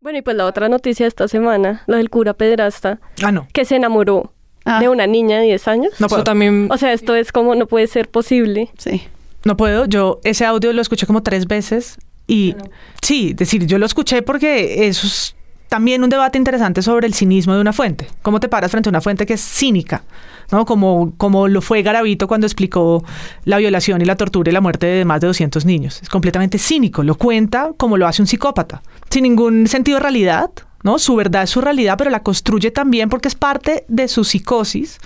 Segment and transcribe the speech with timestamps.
[0.00, 3.46] Bueno, y pues la otra noticia de esta semana, lo del cura pederasta, Ah, no.
[3.52, 4.32] que se enamoró
[4.64, 4.80] Ah.
[4.80, 5.92] de una niña de 10 años.
[6.00, 6.24] No Eso puedo.
[6.24, 6.68] también.
[6.70, 8.70] O sea, esto es como, no puede ser posible.
[8.78, 9.02] Sí.
[9.44, 9.84] No puedo.
[9.86, 12.54] Yo ese audio lo escuché como tres veces y
[13.02, 15.34] sí, decir, yo lo escuché porque eso es
[15.70, 18.08] también un debate interesante sobre el cinismo de una fuente.
[18.22, 20.02] ¿Cómo te paras frente a una fuente que es cínica?
[20.50, 20.66] ¿no?
[20.66, 23.04] Como, como lo fue Garavito cuando explicó
[23.44, 26.02] la violación y la tortura y la muerte de más de 200 niños.
[26.02, 30.50] Es completamente cínico, lo cuenta como lo hace un psicópata, sin ningún sentido de realidad,
[30.82, 30.98] ¿no?
[30.98, 34.98] Su verdad es su realidad, pero la construye también porque es parte de su psicosis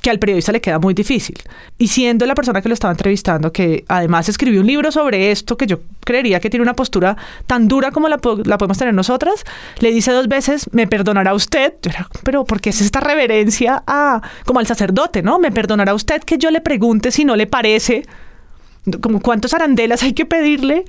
[0.00, 1.36] que al periodista le queda muy difícil.
[1.76, 5.56] Y siendo la persona que lo estaba entrevistando, que además escribió un libro sobre esto,
[5.56, 7.16] que yo creería que tiene una postura
[7.46, 9.44] tan dura como la, po- la podemos tener nosotras,
[9.80, 11.74] le dice dos veces, me perdonará usted,
[12.22, 15.38] pero porque es esta reverencia a, como al sacerdote, ¿no?
[15.40, 18.04] Me perdonará usted que yo le pregunte si no le parece,
[19.00, 20.84] como cuántos arandelas hay que pedirle,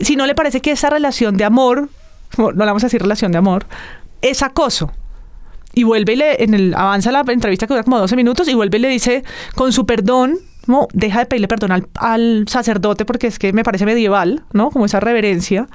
[0.00, 1.88] si no le parece que esa relación de amor,
[2.38, 3.66] no la vamos a decir relación de amor,
[4.22, 4.92] es acoso
[5.74, 8.54] y vuelve y le, en el avanza la entrevista que dura como 12 minutos y
[8.54, 9.24] vuelve y le dice
[9.54, 13.64] con su perdón no deja de pedirle perdón al, al sacerdote porque es que me
[13.64, 15.68] parece medieval no como esa reverencia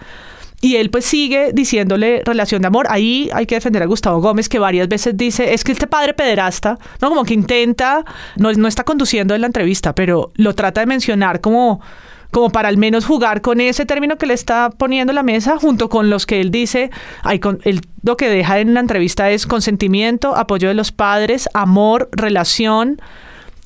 [0.60, 2.88] y él pues sigue diciéndole relación de amor.
[2.90, 6.14] Ahí hay que defender a Gustavo Gómez que varias veces dice, es que este padre
[6.14, 7.10] pederasta, ¿no?
[7.10, 8.04] Como que intenta,
[8.38, 11.80] no, no está conduciendo en la entrevista, pero lo trata de mencionar como,
[12.32, 15.58] como para al menos jugar con ese término que le está poniendo en la mesa,
[15.58, 16.92] junto con los que él dice,
[17.24, 21.50] hay con, él, lo que deja en la entrevista es consentimiento, apoyo de los padres,
[21.54, 23.02] amor, relación,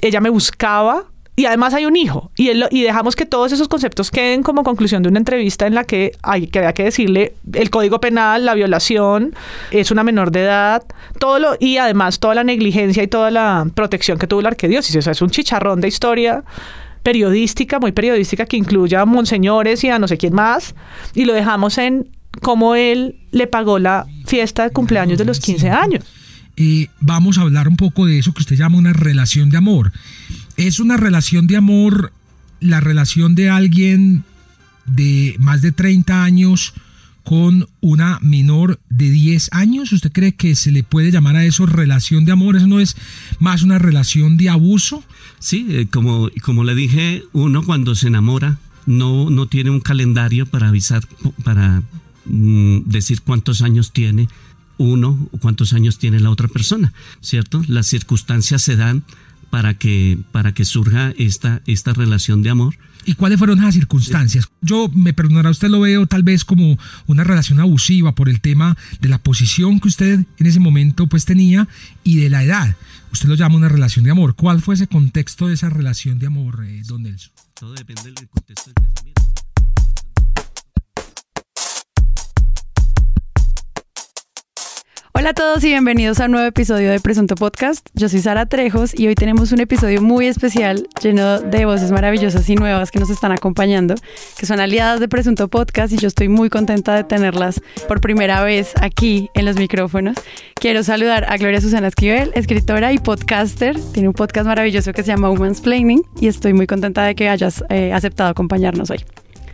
[0.01, 2.29] ella me buscaba, y además hay un hijo.
[2.35, 5.73] Y, él, y dejamos que todos esos conceptos queden como conclusión de una entrevista en
[5.73, 9.33] la que hay que había que decirle el código penal, la violación,
[9.71, 10.83] es una menor de edad,
[11.19, 14.97] todo lo, y además toda la negligencia y toda la protección que tuvo la arquidiócesis.
[14.97, 16.43] O sea, es un chicharrón de historia
[17.03, 20.75] periodística, muy periodística, que incluye a monseñores y a no sé quién más.
[21.13, 22.09] Y lo dejamos en
[22.41, 26.03] cómo él le pagó la fiesta de cumpleaños de los 15 años.
[26.57, 29.91] eh, vamos a hablar un poco de eso que usted llama una relación de amor.
[30.57, 32.13] ¿Es una relación de amor
[32.59, 34.23] la relación de alguien
[34.85, 36.73] de más de 30 años
[37.23, 39.91] con una menor de 10 años?
[39.91, 42.55] ¿Usted cree que se le puede llamar a eso relación de amor?
[42.55, 42.95] ¿Eso no es
[43.39, 45.03] más una relación de abuso?
[45.39, 50.45] Sí, eh, como, como le dije, uno cuando se enamora no, no tiene un calendario
[50.45, 51.07] para avisar,
[51.43, 51.83] para
[52.25, 54.27] mm, decir cuántos años tiene
[54.77, 57.61] uno o cuántos años tiene la otra persona, ¿cierto?
[57.67, 59.03] Las circunstancias se dan
[59.51, 62.75] para que, para que surja esta, esta relación de amor.
[63.05, 64.49] ¿Y cuáles fueron esas circunstancias?
[64.61, 68.77] Yo, me perdonará, usted lo veo tal vez como una relación abusiva por el tema
[68.99, 71.67] de la posición que usted en ese momento pues tenía
[72.03, 72.75] y de la edad.
[73.11, 74.35] Usted lo llama una relación de amor.
[74.35, 77.33] ¿Cuál fue ese contexto de esa relación de amor, eh, don Nelson?
[77.53, 79.00] Todo depende del contexto que
[85.13, 87.85] Hola a todos y bienvenidos a un nuevo episodio de Presunto Podcast.
[87.93, 92.47] Yo soy Sara Trejos y hoy tenemos un episodio muy especial lleno de voces maravillosas
[92.47, 93.95] y nuevas que nos están acompañando,
[94.39, 98.41] que son aliadas de Presunto Podcast y yo estoy muy contenta de tenerlas por primera
[98.41, 100.15] vez aquí en los micrófonos.
[100.55, 103.77] Quiero saludar a Gloria Susana Esquivel, escritora y podcaster.
[103.91, 107.27] Tiene un podcast maravilloso que se llama Woman's Planning y estoy muy contenta de que
[107.27, 109.03] hayas eh, aceptado acompañarnos hoy.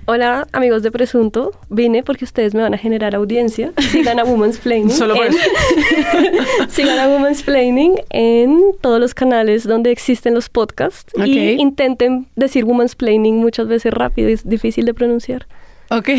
[0.09, 1.51] Hola, amigos de Presunto.
[1.69, 3.73] Vine porque ustedes me van a generar audiencia.
[3.91, 4.89] Sigan a Woman's Planning.
[4.91, 5.33] Solo en-
[6.69, 11.13] Sigan a Woman's Planning en todos los canales donde existen los podcasts.
[11.17, 11.25] Ok.
[11.27, 14.29] Y intenten decir Woman's Planning muchas veces rápido.
[14.29, 15.45] Es difícil de pronunciar.
[15.89, 16.09] Ok.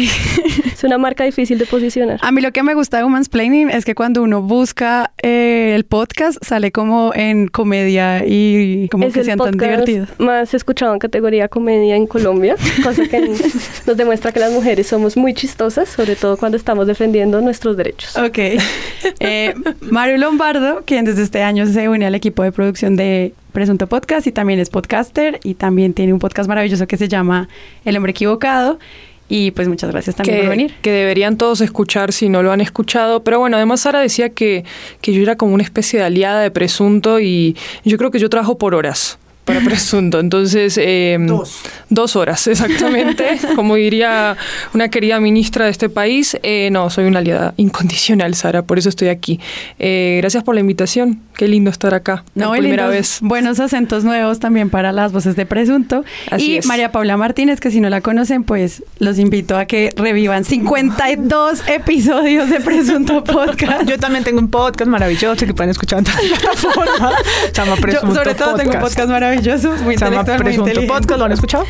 [0.79, 2.21] Es una marca difícil de posicionar.
[2.23, 5.73] A mí lo que me gusta de Woman's Planning es que cuando uno busca eh,
[5.75, 10.09] el podcast sale como en comedia y como es que el sean tan divertidos.
[10.19, 13.21] más escuchado en categoría comedia en Colombia, cosa que
[13.87, 18.17] nos demuestra que las mujeres somos muy chistosas, sobre todo cuando estamos defendiendo nuestros derechos.
[18.17, 18.39] Ok.
[19.21, 23.87] Eh, Mario Lombardo, quien desde este año se une al equipo de producción de Presunto
[23.87, 27.49] Podcast y también es podcaster y también tiene un podcast maravilloso que se llama
[27.85, 28.79] El Hombre Equivocado.
[29.29, 30.75] Y pues muchas gracias también por venir.
[30.81, 33.23] que deberían todos escuchar si no lo han escuchado.
[33.23, 34.65] Pero bueno, además Sara decía que,
[35.01, 38.31] que yo era como una especie de aliada de presunto y yo creo que yo
[38.31, 39.19] trabajo por horas
[39.49, 40.21] para presunto.
[40.21, 41.61] Entonces, eh, Dos.
[41.89, 43.39] dos horas, exactamente.
[43.57, 44.37] como diría
[44.75, 46.37] una querida ministra de este país.
[46.43, 49.41] Eh, no, soy una aliada incondicional, Sara, por eso estoy aquí.
[49.79, 51.23] Eh, gracias por la invitación.
[51.35, 52.25] Qué lindo estar acá.
[52.35, 53.19] No, por primera lindos, vez.
[53.23, 56.05] Buenos acentos nuevos también para las voces de Presunto.
[56.31, 56.67] Así y es.
[56.67, 61.63] María Paula Martínez, que si no la conocen, pues los invito a que revivan 52
[61.69, 63.89] episodios de Presunto Podcast.
[63.89, 68.15] Yo también tengo un podcast maravilloso que pueden escuchar en todas las plataformas.
[68.15, 69.38] Sobre todo tengo un podcast maravilloso,
[69.85, 70.81] muy Se llama Presunto.
[70.89, 71.65] Podcast, ¿lo han escuchado?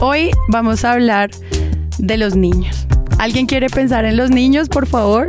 [0.00, 1.30] Hoy vamos a hablar
[1.98, 2.86] de los niños.
[3.18, 5.28] ¿Alguien quiere pensar en los niños, por favor?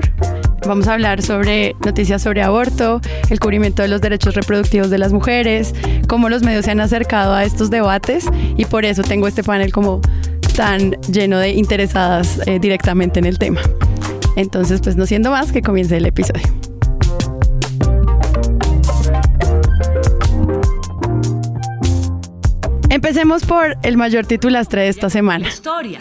[0.65, 5.11] Vamos a hablar sobre noticias sobre aborto, el cubrimiento de los derechos reproductivos de las
[5.11, 5.75] mujeres,
[6.07, 9.73] cómo los medios se han acercado a estos debates y por eso tengo este panel
[9.73, 9.99] como
[10.55, 13.59] tan lleno de interesadas eh, directamente en el tema.
[14.35, 16.43] Entonces, pues no siendo más, que comience el episodio.
[22.89, 25.47] Empecemos por el mayor titulastre de esta semana.
[25.47, 25.99] Historia.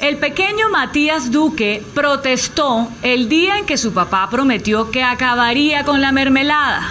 [0.00, 6.00] El pequeño Matías Duque protestó el día en que su papá prometió que acabaría con
[6.00, 6.86] la mermelada.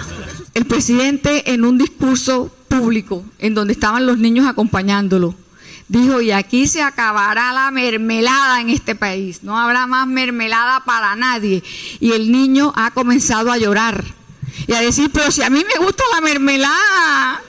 [0.54, 5.34] El presidente en un discurso público en donde estaban los niños acompañándolo,
[5.88, 11.16] dijo, y aquí se acabará la mermelada en este país, no habrá más mermelada para
[11.16, 11.62] nadie.
[12.00, 14.04] Y el niño ha comenzado a llorar
[14.66, 17.42] y a decir, pero si a mí me gusta la mermelada.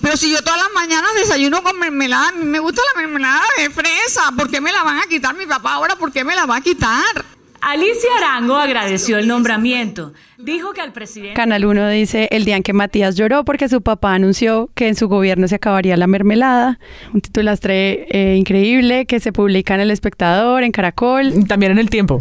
[0.00, 3.42] Pero si yo todas las mañanas desayuno con mermelada, a mí me gusta la mermelada
[3.56, 5.96] de fresa, ¿por qué me la van a quitar mi papá ahora?
[5.96, 7.35] ¿Por qué me la va a quitar?
[7.68, 10.12] Alicia Arango agradeció el nombramiento.
[10.38, 11.34] Dijo que al presidente...
[11.34, 14.94] Canal 1 dice el día en que Matías lloró porque su papá anunció que en
[14.94, 16.78] su gobierno se acabaría la mermelada.
[17.12, 21.44] Un titulastre eh, increíble que se publica en El Espectador, en Caracol.
[21.48, 22.18] También en El Tiempo.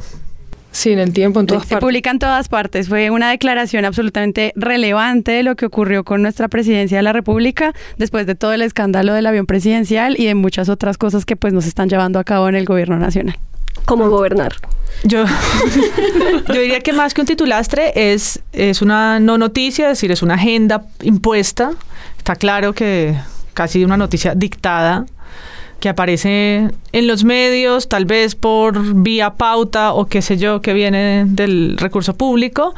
[0.71, 1.85] Sí, en el tiempo, en todas Se partes.
[1.85, 2.89] publica en todas partes.
[2.89, 7.71] Fue una declaración absolutamente relevante de lo que ocurrió con nuestra presidencia de la República
[7.97, 11.53] después de todo el escándalo del avión presidencial y de muchas otras cosas que pues
[11.53, 13.37] nos están llevando a cabo en el gobierno nacional.
[13.85, 14.53] Cómo gobernar.
[15.03, 15.25] Yo,
[16.47, 20.21] yo diría que más que un titulastre es, es una no noticia, es decir, es
[20.21, 21.71] una agenda impuesta.
[22.17, 23.15] Está claro que
[23.53, 25.05] casi una noticia dictada
[25.79, 30.73] que aparece en los medios, tal vez por vía pauta o qué sé yo, que
[30.73, 32.73] viene del recurso público,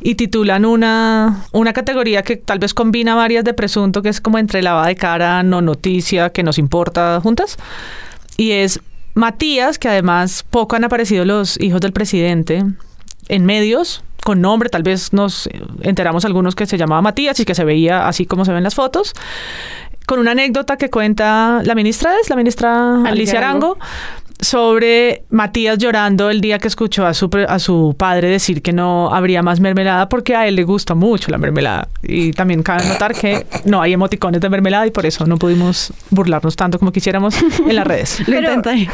[0.00, 4.38] y titulan una, una categoría que tal vez combina varias de presunto, que es como
[4.38, 7.56] entre lavada de cara, no noticia, que nos importa juntas,
[8.36, 8.80] y es
[9.20, 12.64] Matías, que además poco han aparecido los hijos del presidente
[13.28, 15.48] en medios, con nombre, tal vez nos
[15.82, 18.74] enteramos algunos que se llamaba Matías y que se veía así como se ven las
[18.74, 19.14] fotos,
[20.06, 23.78] con una anécdota que cuenta la ministra, es la ministra Alicia, Alicia Arango,
[24.40, 28.72] sobre Matías llorando el día que escuchó a su, pre- a su padre decir que
[28.72, 31.88] no habría más mermelada porque a él le gusta mucho la mermelada.
[32.02, 35.92] Y también cabe notar que no hay emoticones de mermelada y por eso no pudimos
[36.10, 38.20] burlarnos tanto como quisiéramos en las redes.
[38.28, 38.88] Lo Pero- intenté.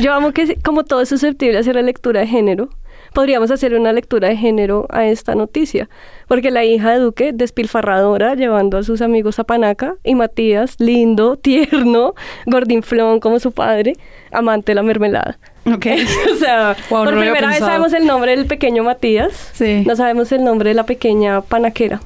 [0.00, 2.68] Yo amo que como todo es susceptible a hacer la lectura de género,
[3.16, 5.88] podríamos hacer una lectura de género a esta noticia,
[6.28, 11.36] porque la hija de Duque, despilfarradora, llevando a sus amigos a Panaca, y Matías, lindo,
[11.42, 12.14] tierno,
[12.44, 13.94] gordinflón como su padre,
[14.32, 15.38] amante de la mermelada.
[15.64, 15.86] Ok.
[16.32, 19.82] o sea, Wow, por primera vez sabemos el nombre del pequeño Matías, Sí.
[19.86, 22.02] no sabemos el nombre de la pequeña panaquera.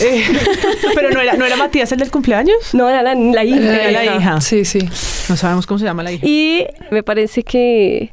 [0.00, 0.24] Eh,
[0.96, 2.74] pero no era, no era Matías el del cumpleaños.
[2.74, 3.88] No, era la, la hija.
[3.88, 4.40] Era la hija.
[4.40, 4.80] Sí, sí.
[5.28, 6.26] No sabemos cómo se llama la hija.
[6.26, 8.12] Y me parece que,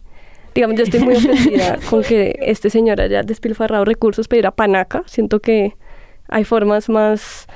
[0.59, 4.51] digamos, yo estoy muy ofendida con que este señor haya despilfarrado recursos para ir a
[4.51, 5.03] Panaca.
[5.05, 5.75] Siento que
[6.27, 7.47] hay formas más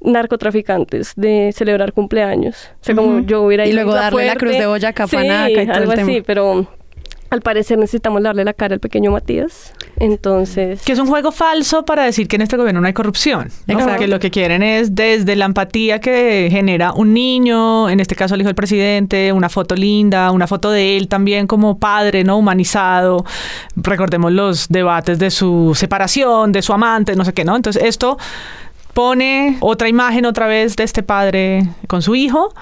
[0.00, 2.70] narcotraficantes de celebrar cumpleaños.
[2.80, 4.36] O sea, como yo hubiera Y ido a luego darle la.
[4.36, 6.24] Cruz de Boyacá a Sí, Panaca y todo el algo así, tema.
[6.26, 6.66] pero
[7.30, 9.72] al parecer necesitamos darle la cara al pequeño Matías.
[9.98, 10.82] Entonces...
[10.82, 13.50] Que es un juego falso para decir que en este gobierno no hay corrupción.
[13.66, 13.74] ¿no?
[13.74, 13.92] Exacto.
[13.92, 18.34] Porque lo que quieren es desde la empatía que genera un niño, en este caso
[18.34, 22.36] el hijo del presidente, una foto linda, una foto de él también como padre, ¿no?
[22.36, 23.24] Humanizado.
[23.76, 27.54] Recordemos los debates de su separación, de su amante, no sé qué, ¿no?
[27.54, 28.18] Entonces esto
[28.92, 32.52] pone otra imagen otra vez de este padre con su hijo.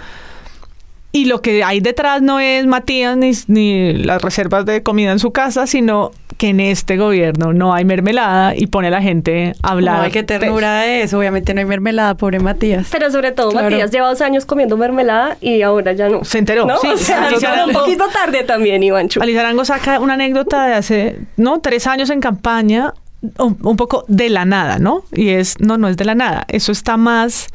[1.11, 5.19] Y lo que hay detrás no es Matías ni, ni las reservas de comida en
[5.19, 9.55] su casa, sino que en este gobierno no hay mermelada y pone a la gente
[9.63, 10.03] a hablar.
[10.05, 11.19] Ay, qué ternura de eso.
[11.19, 12.89] Obviamente no hay mermelada, pobre Matías.
[12.93, 13.71] Pero sobre todo, Claro.
[13.71, 16.25] Matías lleva dos años comiendo mermelada y ahora ya no.
[16.25, 16.79] Se enteró, ¿No?
[16.79, 16.89] sí.
[16.89, 19.21] O sea, un poquito tarde también, Ivanchu.
[19.23, 21.61] Alicia Arango saca una anécdota de hace, ¿no?
[21.61, 22.93] Tres años en campaña,
[23.39, 25.03] un, un poco de la nada, ¿no?
[25.13, 26.45] Y es, no, no es de la nada.
[26.49, 27.49] Eso está más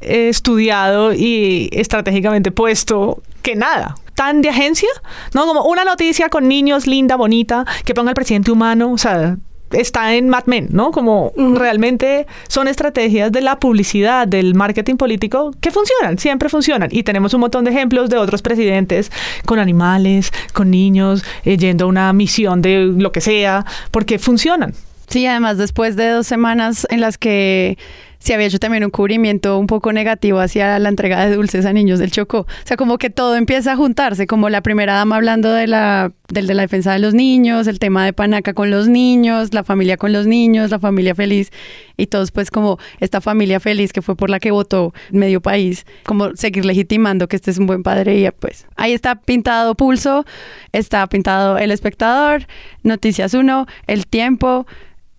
[0.00, 3.96] eh, estudiado y estratégicamente puesto que nada.
[4.14, 4.88] Tan de agencia,
[5.34, 5.46] ¿no?
[5.46, 9.36] Como una noticia con niños, linda, bonita, que ponga el presidente humano, o sea,
[9.72, 10.90] está en Mad Men, ¿no?
[10.90, 16.88] Como realmente son estrategias de la publicidad, del marketing político que funcionan, siempre funcionan.
[16.92, 19.10] Y tenemos un montón de ejemplos de otros presidentes
[19.44, 24.74] con animales, con niños, eh, yendo a una misión de lo que sea, porque funcionan.
[25.08, 27.78] Sí, además después de dos semanas en las que
[28.26, 31.72] se había hecho también un cubrimiento un poco negativo hacia la entrega de dulces a
[31.72, 32.40] niños del Chocó.
[32.40, 36.10] O sea, como que todo empieza a juntarse, como la primera dama hablando de la,
[36.28, 39.62] del de la defensa de los niños, el tema de Panaca con los niños, la
[39.62, 41.52] familia con los niños, la familia feliz,
[41.96, 45.86] y todos pues como esta familia feliz que fue por la que votó medio país,
[46.02, 50.26] como seguir legitimando que este es un buen padre y pues ahí está pintado Pulso,
[50.72, 52.48] está pintado El Espectador,
[52.82, 54.66] Noticias 1, El Tiempo,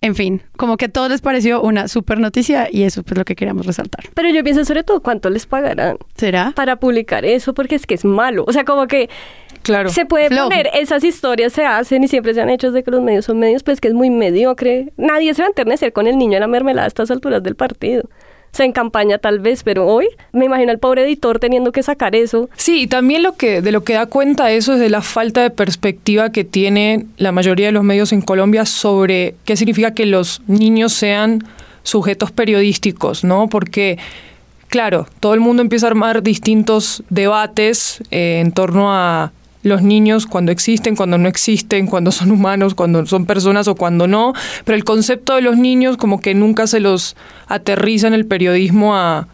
[0.01, 3.25] en fin, como que a todos les pareció una super noticia y eso es lo
[3.25, 4.05] que queríamos resaltar.
[4.13, 6.51] Pero yo pienso sobre todo cuánto les pagarán ¿Será?
[6.55, 8.43] para publicar eso, porque es que es malo.
[8.47, 9.09] O sea, como que
[9.63, 9.89] Claro.
[9.89, 13.01] se puede poner, esas historias se hacen y siempre se han hecho de que los
[13.01, 14.93] medios son medios, pues que es muy mediocre.
[14.97, 17.55] Nadie se va a enternecer con el niño de la mermelada a estas alturas del
[17.55, 18.07] partido.
[18.57, 22.15] Sea, en campaña tal vez, pero hoy me imagino al pobre editor teniendo que sacar
[22.15, 22.49] eso.
[22.55, 25.43] Sí, y también lo que de lo que da cuenta eso es de la falta
[25.43, 30.07] de perspectiva que tiene la mayoría de los medios en Colombia sobre qué significa que
[30.07, 31.43] los niños sean
[31.83, 33.47] sujetos periodísticos, ¿no?
[33.47, 33.99] Porque
[34.69, 39.33] claro, todo el mundo empieza a armar distintos debates eh, en torno a
[39.63, 44.07] los niños cuando existen, cuando no existen, cuando son humanos, cuando son personas o cuando
[44.07, 44.33] no,
[44.65, 47.15] pero el concepto de los niños como que nunca se los
[47.47, 49.27] aterriza en el periodismo a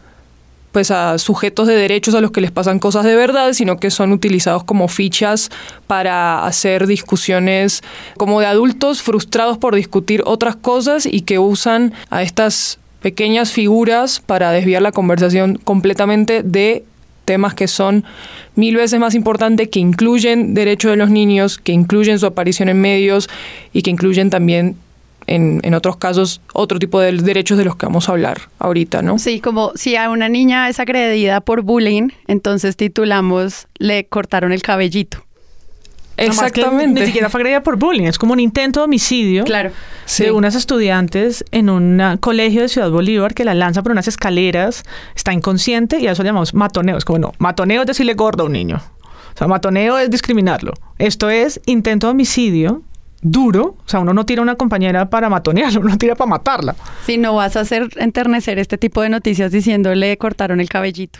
[0.73, 3.91] pues a sujetos de derechos a los que les pasan cosas de verdad, sino que
[3.91, 5.51] son utilizados como fichas
[5.85, 7.83] para hacer discusiones
[8.17, 14.19] como de adultos frustrados por discutir otras cosas y que usan a estas pequeñas figuras
[14.19, 16.83] para desviar la conversación completamente de
[17.25, 18.03] temas que son
[18.55, 22.81] mil veces más importantes, que incluyen derechos de los niños, que incluyen su aparición en
[22.81, 23.29] medios
[23.71, 24.75] y que incluyen también
[25.27, 29.01] en, en otros casos otro tipo de derechos de los que vamos a hablar ahorita,
[29.01, 29.19] ¿no?
[29.19, 34.61] Sí, como si a una niña es agredida por bullying, entonces titulamos Le cortaron el
[34.61, 35.23] cabellito.
[36.17, 36.99] Exactamente.
[37.01, 39.71] Ni siquiera fue agredida por bullying, es como un intento de homicidio Claro.
[40.05, 40.23] Sí.
[40.23, 44.83] de unas estudiantes en un colegio de Ciudad Bolívar que la lanza por unas escaleras,
[45.15, 46.97] está inconsciente y a eso le llamamos matoneo.
[46.97, 48.81] Es como, no, matoneo es decirle gordo a un niño.
[49.33, 50.73] O sea, matoneo es discriminarlo.
[50.99, 52.83] Esto es intento de homicidio
[53.21, 53.77] duro.
[53.85, 56.75] O sea, uno no tira a una compañera para matonearla, uno tira para matarla.
[57.05, 61.19] Si no vas a hacer enternecer este tipo de noticias diciéndole cortaron el cabellito.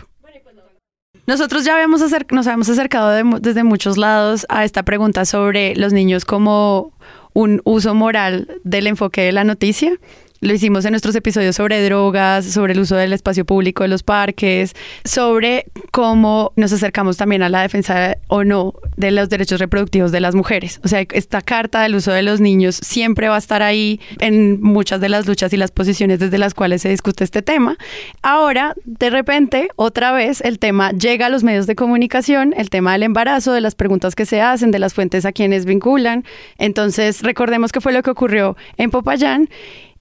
[1.26, 5.92] Nosotros ya habíamos nos habíamos acercado de desde muchos lados a esta pregunta sobre los
[5.92, 6.92] niños como
[7.32, 9.98] un uso moral del enfoque de la noticia.
[10.44, 14.02] Lo hicimos en nuestros episodios sobre drogas, sobre el uso del espacio público de los
[14.02, 20.12] parques, sobre cómo nos acercamos también a la defensa o no de los derechos reproductivos
[20.12, 20.82] de las mujeres.
[20.84, 24.60] O sea, esta carta del uso de los niños siempre va a estar ahí en
[24.60, 27.78] muchas de las luchas y las posiciones desde las cuales se discute este tema.
[28.20, 32.92] Ahora, de repente, otra vez el tema llega a los medios de comunicación, el tema
[32.92, 36.22] del embarazo, de las preguntas que se hacen, de las fuentes a quienes vinculan.
[36.58, 39.48] Entonces, recordemos que fue lo que ocurrió en Popayán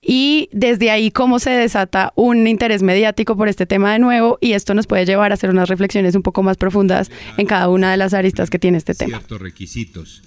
[0.05, 4.51] y desde ahí cómo se desata un interés mediático por este tema de nuevo y
[4.51, 7.91] esto nos puede llevar a hacer unas reflexiones un poco más profundas en cada una
[7.91, 9.17] de las aristas que tiene este tema.
[9.17, 10.21] ciertos requisitos.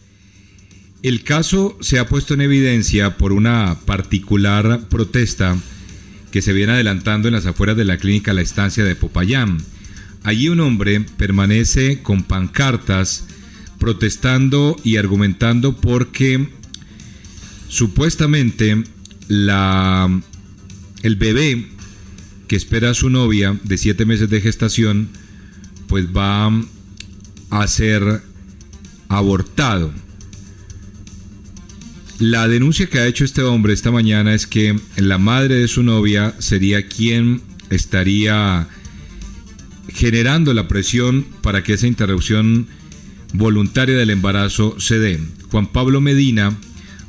[1.02, 5.56] El caso se ha puesto en evidencia por una particular protesta
[6.30, 9.58] que se viene adelantando en las afueras de la clínica La Estancia de Popayán.
[10.24, 13.26] Allí un hombre permanece con pancartas
[13.78, 16.48] protestando y argumentando porque
[17.68, 18.82] supuestamente
[19.28, 20.20] la,
[21.02, 21.66] el bebé
[22.48, 25.08] que espera a su novia de siete meses de gestación
[25.88, 26.50] pues va
[27.50, 28.22] a ser
[29.08, 29.92] abortado.
[32.18, 35.82] La denuncia que ha hecho este hombre esta mañana es que la madre de su
[35.82, 38.68] novia sería quien estaría
[39.88, 42.68] generando la presión para que esa interrupción
[43.34, 45.20] voluntaria del embarazo se dé.
[45.50, 46.56] Juan Pablo Medina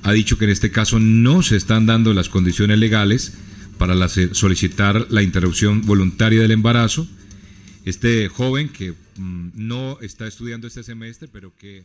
[0.07, 3.33] ha dicho que en este caso no se están dando las condiciones legales
[3.77, 7.07] para la- solicitar la interrupción voluntaria del embarazo.
[7.85, 11.83] Este joven que mm, no está estudiando este semestre, pero que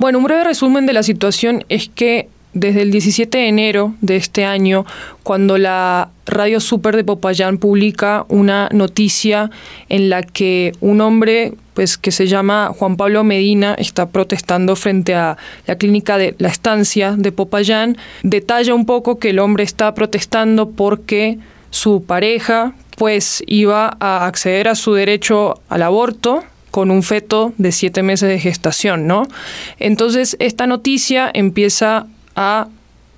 [0.00, 4.16] Bueno, un breve resumen de la situación es que desde el 17 de enero de
[4.16, 4.86] este año,
[5.22, 9.50] cuando la Radio Super de Popayán publica una noticia
[9.88, 15.14] en la que un hombre pues que se llama Juan Pablo Medina está protestando frente
[15.14, 19.92] a la clínica de la estancia de Popayán, detalla un poco que el hombre está
[19.92, 21.38] protestando porque
[21.70, 27.72] su pareja pues iba a acceder a su derecho al aborto con un feto de
[27.72, 29.26] siete meses de gestación, ¿no?
[29.78, 32.06] Entonces esta noticia empieza
[32.36, 32.68] a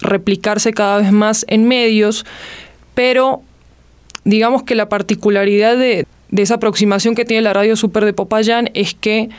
[0.00, 2.24] replicarse cada vez más en medios,
[2.94, 3.42] pero
[4.24, 6.06] digamos que la particularidad de,
[6.36, 9.30] esa aproximación que tiene la radio Super de Popayán es que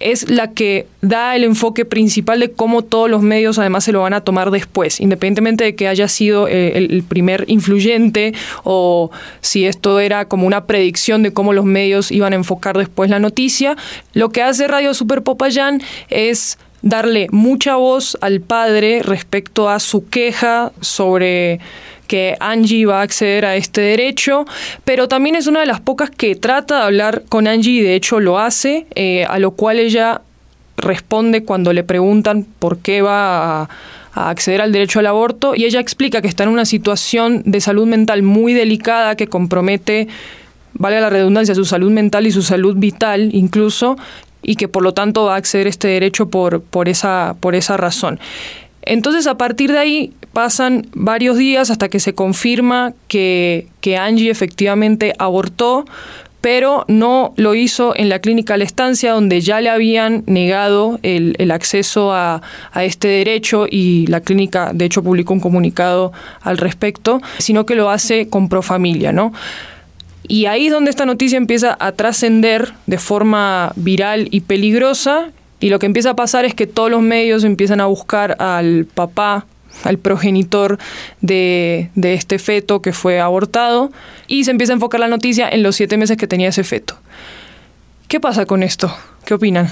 [0.00, 4.02] es la que da el enfoque principal de cómo todos los medios además se lo
[4.02, 9.66] van a tomar después, independientemente de que haya sido eh, el, primer influyente o si
[9.66, 13.76] esto era como una predicción de cómo los medios iban a enfocar después la noticia.
[14.14, 20.08] Lo que hace Radio Super Popayán es darle mucha voz al padre respecto a su
[20.08, 21.60] queja sobre
[22.08, 24.46] que Angie va a acceder a este derecho,
[24.84, 27.94] pero también es una de las pocas que trata de hablar con Angie y de
[27.94, 30.22] hecho lo hace, eh, a lo cual ella
[30.78, 33.68] responde cuando le preguntan por qué va a,
[34.14, 37.86] acceder al derecho al aborto y ella explica que está en una situación de salud
[37.86, 40.08] mental muy delicada que compromete,
[40.72, 43.96] vale la redundancia, su salud mental y su salud vital incluso,
[44.42, 47.54] y que por lo tanto va a acceder a este derecho por, por, esa, por
[47.54, 48.18] esa razón.
[48.82, 54.30] Entonces, a partir de ahí pasan varios días hasta que se confirma que, que Angie
[54.30, 55.84] efectivamente abortó,
[56.40, 61.34] pero no lo hizo en la clínica La Estancia, donde ya le habían negado el,
[61.38, 62.40] el acceso a,
[62.72, 67.74] a, este derecho y la clínica, de hecho, publicó un comunicado al respecto, sino que
[67.74, 69.32] lo hace con Profamilia, ¿no?
[70.28, 75.70] Y ahí es donde esta noticia empieza a trascender de forma viral y peligrosa y
[75.70, 79.46] lo que empieza a pasar es que todos los medios empiezan a buscar al papá,
[79.82, 80.78] al progenitor
[81.20, 83.90] de, este feto que fue abortado,
[84.28, 86.96] y se empieza a enfocar la noticia en los siete meses que tenía ese feto.
[88.06, 88.94] ¿Qué pasa con esto?
[89.24, 89.68] ¿Qué opinan?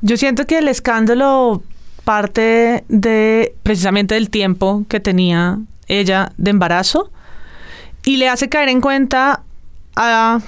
[0.00, 1.62] Yo siento que el escándalo
[2.04, 7.10] parte de precisamente del tiempo que tenía ella de embarazo
[8.04, 9.42] y le hace caer en cuenta
[9.96, 10.40] a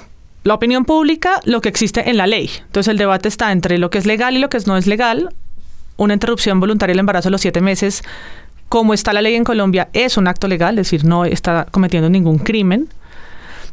[0.43, 2.49] la opinión pública, lo que existe en la ley.
[2.65, 5.29] Entonces el debate está entre lo que es legal y lo que no es legal.
[5.97, 8.03] Una interrupción voluntaria del embarazo a los siete meses,
[8.69, 12.09] como está la ley en Colombia, es un acto legal, es decir, no está cometiendo
[12.09, 12.87] ningún crimen.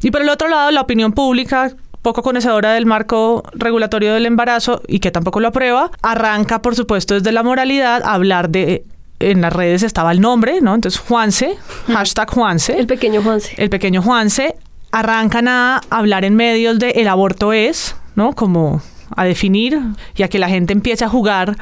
[0.03, 1.71] Y por el otro lado, la opinión pública,
[2.03, 7.15] poco conocedora del marco regulatorio del embarazo y que tampoco lo aprueba, arranca, por supuesto,
[7.15, 8.85] desde la moralidad a hablar de
[9.31, 10.75] en las redes estaba el nombre, ¿no?
[10.75, 12.79] Entonces, Juanse, hashtag Juanse.
[12.79, 13.55] El pequeño Juanse.
[13.57, 14.57] El pequeño Juanse,
[14.93, 18.33] arrancan a hablar en medios de el aborto es, ¿no?
[18.33, 18.81] Como
[19.17, 19.79] a definir
[20.17, 21.57] y a que la gente empiece a jugar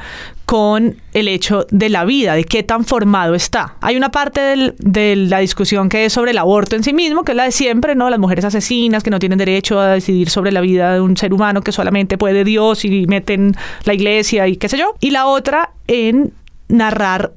[0.45, 3.75] con el hecho de la vida, de qué tan formado está.
[3.81, 7.31] Hay una parte de la discusión que es sobre el aborto en sí mismo, que
[7.31, 8.09] es la de siempre, ¿no?
[8.09, 11.33] Las mujeres asesinas que no tienen derecho a decidir sobre la vida de un ser
[11.33, 14.93] humano que solamente puede Dios y meten la iglesia y qué sé yo.
[14.99, 16.33] Y la otra en
[16.67, 17.33] narrar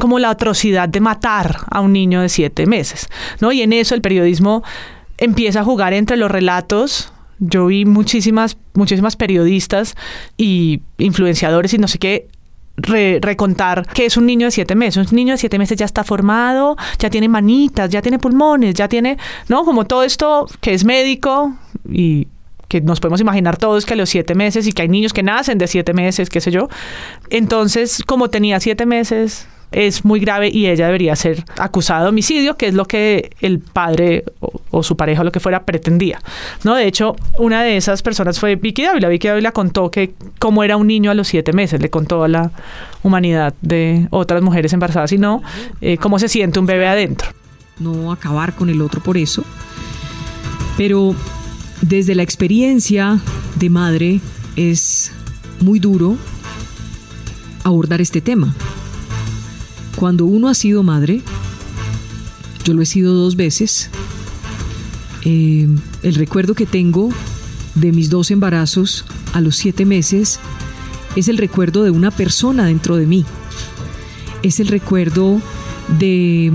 [0.00, 3.08] como la atrocidad de matar a un niño de siete meses,
[3.40, 3.52] ¿no?
[3.52, 4.64] Y en eso el periodismo
[5.18, 7.12] empieza a jugar entre los relatos.
[7.38, 9.94] Yo vi muchísimas, muchísimas periodistas
[10.36, 12.28] y influenciadores y no sé qué
[12.76, 15.10] recontar que es un niño de siete meses.
[15.10, 18.88] Un niño de siete meses ya está formado, ya tiene manitas, ya tiene pulmones, ya
[18.88, 19.64] tiene, ¿no?
[19.64, 21.54] Como todo esto que es médico
[21.88, 22.26] y
[22.68, 25.22] que nos podemos imaginar todos que a los siete meses y que hay niños que
[25.22, 26.68] nacen de siete meses, qué sé yo.
[27.28, 32.56] Entonces, como tenía siete meses, es muy grave y ella debería ser acusada de homicidio,
[32.56, 34.24] que es lo que el padre
[34.70, 36.20] o, su pareja o lo que fuera pretendía.
[36.64, 36.74] ¿no?
[36.74, 39.08] De hecho, una de esas personas fue Vicky Dávila.
[39.08, 42.28] Vicky Dávila contó que cómo era un niño a los siete meses, le contó a
[42.28, 42.50] la
[43.02, 45.42] humanidad de otras mujeres embarazadas y no
[45.80, 47.28] eh, cómo se siente un bebé adentro.
[47.78, 49.42] No acabar con el otro por eso,
[50.76, 51.14] pero
[51.80, 53.18] desde la experiencia
[53.56, 54.20] de madre
[54.56, 55.12] es
[55.60, 56.16] muy duro
[57.64, 58.54] abordar este tema
[59.96, 61.22] cuando uno ha sido madre,
[62.64, 63.90] yo lo he sido dos veces,
[65.24, 65.68] eh,
[66.02, 67.10] el recuerdo que tengo
[67.74, 70.40] de mis dos embarazos a los siete meses
[71.16, 73.24] es el recuerdo de una persona dentro de mí.
[74.42, 75.40] Es el recuerdo
[75.98, 76.50] de,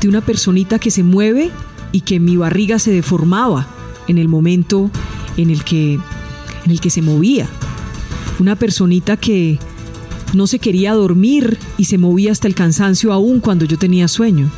[0.00, 1.50] de una personita que se mueve
[1.92, 3.66] y que mi barriga se deformaba
[4.08, 4.90] en el momento
[5.36, 7.46] en el que, en el que se movía.
[8.38, 9.58] Una personita que
[10.32, 14.50] no se quería dormir y se movía hasta el cansancio aún cuando yo tenía sueño.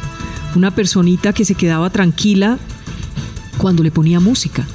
[0.54, 2.58] Una personita que se quedaba tranquila
[3.58, 4.66] cuando le ponía música.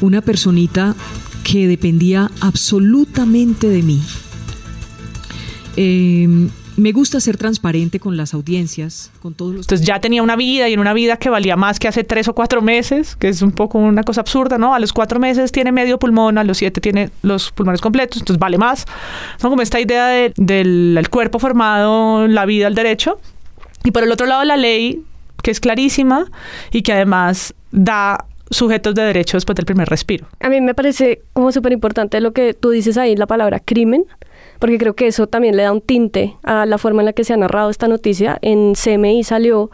[0.00, 0.94] Una personita
[1.44, 4.02] que dependía absolutamente de mí.
[5.76, 9.66] Eh, me gusta ser transparente con las audiencias, con todos los...
[9.66, 12.28] Entonces ya tenía una vida y en una vida que valía más que hace tres
[12.28, 14.74] o cuatro meses, que es un poco una cosa absurda, ¿no?
[14.74, 18.38] A los cuatro meses tiene medio pulmón, a los siete tiene los pulmones completos, entonces
[18.38, 18.84] vale más.
[19.42, 19.50] ¿no?
[19.50, 23.18] Como esta idea del cuerpo formado, la vida, el derecho.
[23.84, 25.02] Y por el otro lado la ley,
[25.42, 26.26] que es clarísima
[26.72, 30.26] y que además da sujetos de derecho después del primer respiro.
[30.40, 34.04] A mí me parece como súper importante lo que tú dices ahí, la palabra crimen,
[34.58, 37.24] porque creo que eso también le da un tinte a la forma en la que
[37.24, 38.38] se ha narrado esta noticia.
[38.42, 39.70] En CMI salió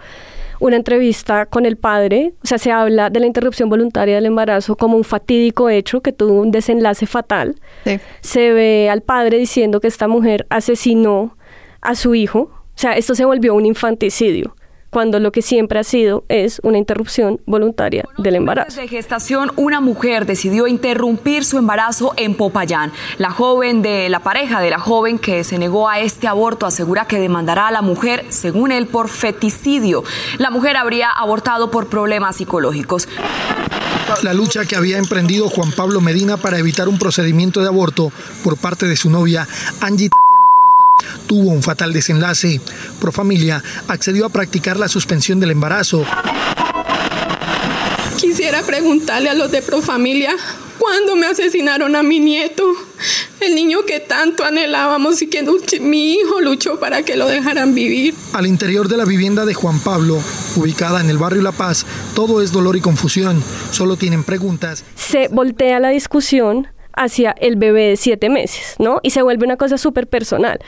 [0.61, 4.77] una entrevista con el padre, o sea, se habla de la interrupción voluntaria del embarazo
[4.77, 7.57] como un fatídico hecho que tuvo un desenlace fatal.
[8.21, 11.37] Se ve al padre diciendo que esta mujer asesinó
[11.81, 14.55] a su hijo, o sea, esto se volvió un infanticidio
[14.93, 18.79] cuando lo que siempre ha sido es una interrupción voluntaria del embarazo.
[18.79, 22.93] De gestación, una mujer decidió interrumpir su embarazo en Popayán.
[23.17, 27.07] La joven de la pareja de la joven que se negó a este aborto asegura
[27.07, 30.05] que demandará a la mujer, según él, por feticidio.
[30.37, 33.09] La mujer habría abortado por problemas psicológicos.
[34.23, 38.13] La lucha que había emprendido Juan Pablo Medina para evitar un procedimiento de aborto
[38.45, 39.49] por parte de su novia
[39.81, 40.11] Angie
[41.27, 42.61] tuvo un fatal desenlace.
[43.01, 46.05] Profamilia accedió a practicar la suspensión del embarazo.
[48.19, 50.37] Quisiera preguntarle a los de Profamilia
[50.79, 52.65] cuándo me asesinaron a mi nieto,
[53.41, 55.45] el niño que tanto anhelábamos y que
[55.81, 58.15] mi hijo luchó para que lo dejaran vivir.
[58.33, 60.21] Al interior de la vivienda de Juan Pablo,
[60.57, 63.43] ubicada en el barrio La Paz, todo es dolor y confusión.
[63.71, 64.85] Solo tienen preguntas.
[64.97, 69.01] Se voltea la discusión hacia el bebé de siete meses, ¿no?
[69.03, 70.59] Y se vuelve una cosa súper personal.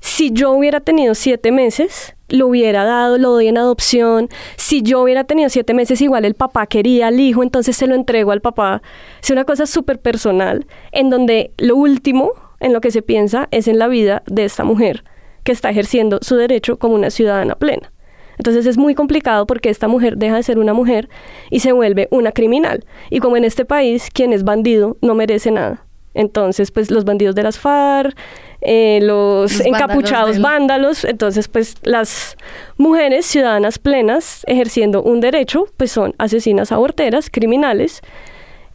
[0.00, 4.28] Si yo hubiera tenido siete meses, lo hubiera dado, lo doy en adopción.
[4.56, 7.94] Si yo hubiera tenido siete meses, igual el papá quería al hijo, entonces se lo
[7.94, 8.82] entrego al papá.
[9.22, 13.68] Es una cosa súper personal, en donde lo último en lo que se piensa es
[13.68, 15.04] en la vida de esta mujer
[15.44, 17.92] que está ejerciendo su derecho como una ciudadana plena.
[18.38, 21.08] Entonces es muy complicado porque esta mujer deja de ser una mujer
[21.50, 22.84] y se vuelve una criminal.
[23.10, 25.86] Y como en este país, quien es bandido no merece nada.
[26.14, 28.16] Entonces, pues los bandidos de las FARC,
[28.62, 32.38] eh, los, encapuchados vándalos, entonces pues las
[32.78, 38.00] mujeres ciudadanas plenas ejerciendo un derecho, pues son asesinas aborteras, criminales,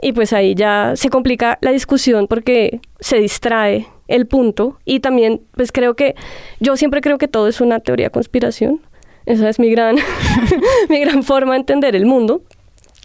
[0.02, 5.41] y pues ahí ya se complica la discusión porque se distrae el punto y también
[5.56, 6.15] pues creo que
[6.60, 8.82] yo siempre creo que todo es una teoría conspiración
[9.26, 9.98] esa es mi gran,
[10.90, 12.42] mi gran forma de entender el mundo.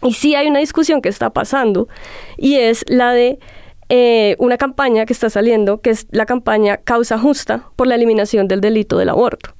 [0.03, 1.89] Y sí hay una discusión que está pasando
[2.37, 3.39] y es la de
[3.89, 8.47] eh, una campaña que está saliendo, que es la campaña Causa Justa por la eliminación
[8.47, 9.55] del delito del aborto.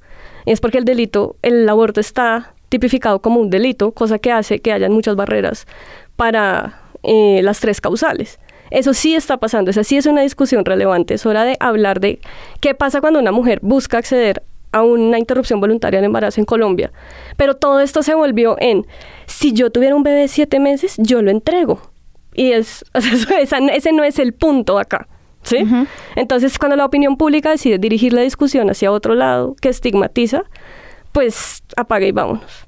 [0.45, 4.59] Y es porque el delito, el aborto está tipificado como un delito, cosa que hace
[4.59, 5.65] que hayan muchas barreras
[6.15, 8.39] para eh, las tres causales.
[8.69, 11.13] Eso sí está pasando, esa sí es una discusión relevante.
[11.13, 12.19] Es hora de hablar de
[12.59, 16.91] qué pasa cuando una mujer busca acceder a una interrupción voluntaria del embarazo en Colombia.
[17.35, 18.85] Pero todo esto se volvió en,
[19.25, 21.81] si yo tuviera un bebé de siete meses, yo lo entrego.
[22.33, 22.85] Y es,
[23.73, 25.07] ese no es el punto acá.
[25.43, 25.57] ¿sí?
[26.15, 30.43] Entonces, cuando la opinión pública decide dirigir la discusión hacia otro lado que estigmatiza,
[31.11, 32.66] pues apague y vámonos.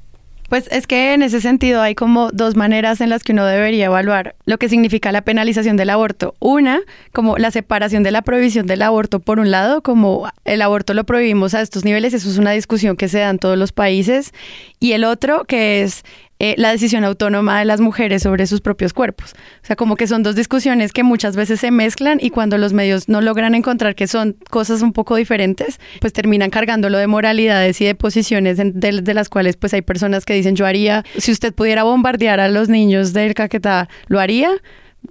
[0.49, 3.85] Pues es que en ese sentido hay como dos maneras en las que uno debería
[3.85, 6.33] evaluar lo que significa la penalización del aborto.
[6.39, 6.81] Una,
[7.13, 11.03] como la separación de la prohibición del aborto por un lado, como el aborto lo
[11.03, 14.33] prohibimos a estos niveles, eso es una discusión que se da en todos los países.
[14.79, 16.03] Y el otro, que es
[16.41, 19.33] eh, la decisión autónoma de las mujeres sobre sus propios cuerpos.
[19.61, 22.71] O sea, como que son dos discusiones que muchas veces se mezclan y cuando los
[22.71, 27.81] medios no logran encontrar que son cosas un poco diferentes, pues terminan cargándolo de moralidades
[27.81, 31.53] y de posiciones de, las cuales pues hay personas que dicen yo haría, si usted
[31.53, 34.49] pudiera bombardear a los niños del Caquetá, ¿lo haría?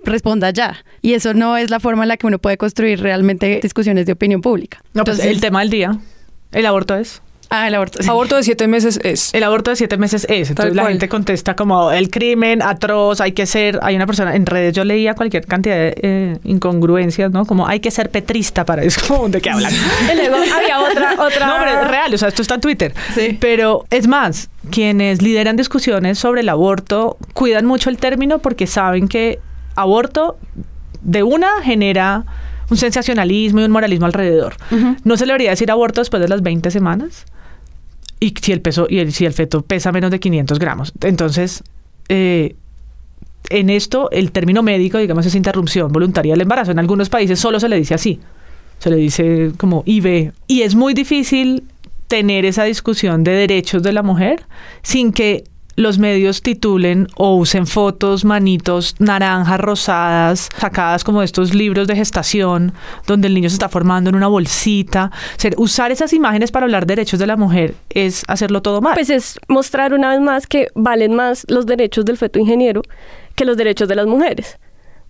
[0.05, 0.85] responda ya.
[1.03, 4.13] Y eso no es la forma en la que uno puede construir realmente discusiones de
[4.13, 4.83] opinión pública.
[4.95, 5.99] No, pues el tema del día,
[6.53, 7.23] el aborto es.
[7.51, 7.99] Ah, el aborto.
[8.09, 9.33] Aborto de siete meses es.
[9.33, 10.51] El aborto de siete meses es.
[10.51, 13.79] Entonces la gente contesta como el crimen atroz, hay que ser.
[13.83, 17.47] Hay una persona en redes, yo leía cualquier cantidad de eh, incongruencias, ¿no?
[17.47, 19.29] Como hay que ser petrista para eso.
[19.29, 19.73] ¿De qué hablan?
[20.17, 21.47] luego había otra, otra.
[21.47, 22.95] No, pero es real, o sea, esto está en Twitter.
[23.15, 23.39] Sí.
[23.41, 29.09] Pero es más, quienes lideran discusiones sobre el aborto cuidan mucho el término porque saben
[29.09, 29.39] que
[29.75, 30.39] aborto
[31.01, 32.25] de una genera
[32.71, 34.57] un sensacionalismo y un moralismo alrededor.
[35.05, 37.25] ¿No se le debería decir aborto después de las 20 semanas?
[38.21, 40.93] Y si el peso y el, si el feto pesa menos de 500 gramos.
[41.03, 41.63] Entonces,
[42.09, 42.57] eh,
[43.51, 46.73] en esto el término médico, digamos, es interrupción voluntaria del embarazo.
[46.73, 48.21] En algunos países solo se le dice así,
[48.79, 50.33] se le dice como IV.
[50.47, 51.65] Y es muy difícil
[52.09, 54.47] tener esa discusión de derechos de la mujer
[54.83, 55.45] sin que
[55.79, 61.95] los medios titulen o usen fotos, manitos naranjas, rosadas, sacadas como de estos libros de
[61.95, 62.73] gestación,
[63.07, 65.13] donde el niño se está formando en una bolsita.
[65.57, 68.95] usar esas imágenes para hablar de derechos de la mujer es hacerlo todo mal.
[68.95, 72.83] Pues es mostrar una vez más que valen más los derechos del feto ingeniero
[73.37, 74.59] que los derechos de las mujeres.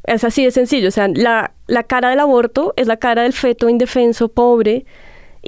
[0.04, 0.88] Es así de sencillo.
[0.88, 4.84] O sea, la, la cara del aborto es la cara del feto indefenso, pobre,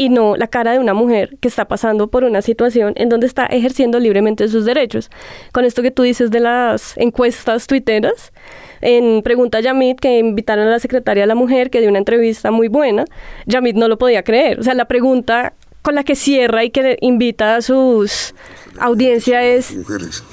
[0.00, 3.26] y no la cara de una mujer que está pasando por una situación en donde
[3.26, 5.10] está ejerciendo libremente sus derechos.
[5.52, 8.32] Con esto que tú dices de las encuestas tuiteras,
[8.80, 11.98] en Pregunta a Yamit, que invitaron a la secretaria de la mujer, que dio una
[11.98, 13.04] entrevista muy buena,
[13.44, 14.58] Yamit no lo podía creer.
[14.58, 18.34] O sea, la pregunta con la que cierra y que invita a sus
[18.78, 19.76] audiencia es...
[19.76, 20.24] Mujeres,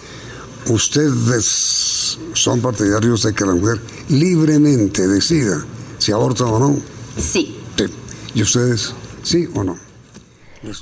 [0.69, 5.65] ¿ustedes son partidarios de que la mujer libremente decida
[5.97, 6.79] si aborta o no?
[7.17, 7.53] Sí.
[7.75, 7.83] Sí.
[8.33, 8.93] ¿Y ustedes,
[9.27, 9.77] sí o no?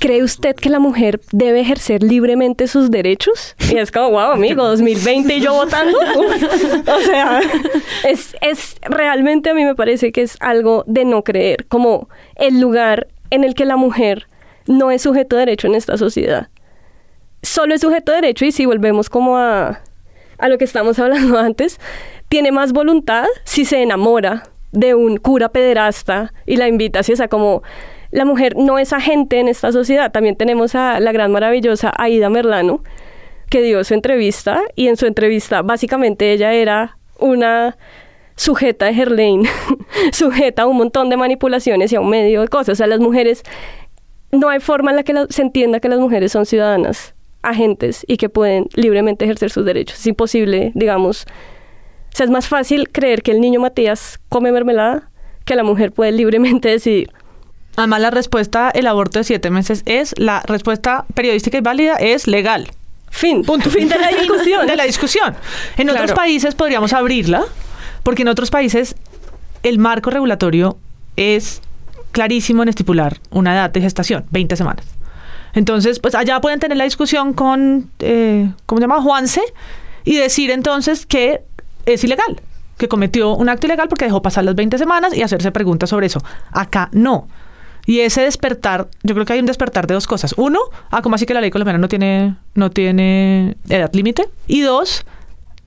[0.00, 3.54] ¿Cree usted que la mujer debe ejercer libremente sus derechos?
[3.70, 5.98] Y es como, wow, amigo, 2020 y yo votando.
[6.16, 6.88] Uf.
[6.88, 7.40] O sea,
[8.04, 12.60] es, es realmente a mí me parece que es algo de no creer, como el
[12.60, 14.28] lugar en el que la mujer
[14.66, 16.48] no es sujeto de derecho en esta sociedad.
[17.42, 19.82] Solo es sujeto de derecho y si volvemos como a,
[20.38, 21.78] a lo que estamos hablando antes,
[22.28, 27.16] tiene más voluntad si se enamora de un cura pederasta y la invita así, o
[27.16, 27.62] sea, como
[28.10, 30.12] la mujer no es agente en esta sociedad.
[30.12, 32.82] También tenemos a la gran maravillosa Aida Merlano,
[33.50, 37.76] que dio su entrevista y en su entrevista básicamente ella era una
[38.36, 39.44] sujeta de Herlein,
[40.12, 42.70] sujeta a un montón de manipulaciones y a un medio de cosas.
[42.70, 43.42] O sea, las mujeres,
[44.32, 48.16] no hay forma en la que se entienda que las mujeres son ciudadanas, agentes y
[48.16, 49.98] que pueden libremente ejercer sus derechos.
[49.98, 51.26] Es imposible, digamos.
[52.12, 55.10] O sea, es más fácil creer que el niño Matías come mermelada
[55.44, 57.10] que la mujer puede libremente decidir.
[57.76, 62.26] Además, la respuesta, el aborto de siete meses, es la respuesta periodística y válida, es
[62.26, 62.70] legal.
[63.10, 63.42] Fin.
[63.42, 63.70] Punto.
[63.70, 64.66] Fin de la discusión.
[64.66, 65.36] de la discusión.
[65.76, 67.44] En otros países podríamos abrirla,
[68.02, 68.96] porque en otros países
[69.62, 70.78] el marco regulatorio
[71.16, 71.60] es
[72.12, 74.86] clarísimo en estipular una edad de gestación, 20 semanas.
[75.54, 79.00] Entonces, pues allá pueden tener la discusión con, eh, ¿cómo se llama?
[79.02, 79.40] Juanse,
[80.04, 81.42] y decir entonces que
[81.86, 82.40] es ilegal,
[82.76, 86.06] que cometió un acto ilegal porque dejó pasar las 20 semanas y hacerse preguntas sobre
[86.06, 86.22] eso.
[86.52, 87.28] Acá no.
[87.86, 90.34] Y ese despertar, yo creo que hay un despertar de dos cosas.
[90.36, 90.58] Uno,
[90.90, 94.28] ah, como así que la ley colombiana no tiene, no tiene edad límite.
[94.48, 95.06] Y dos,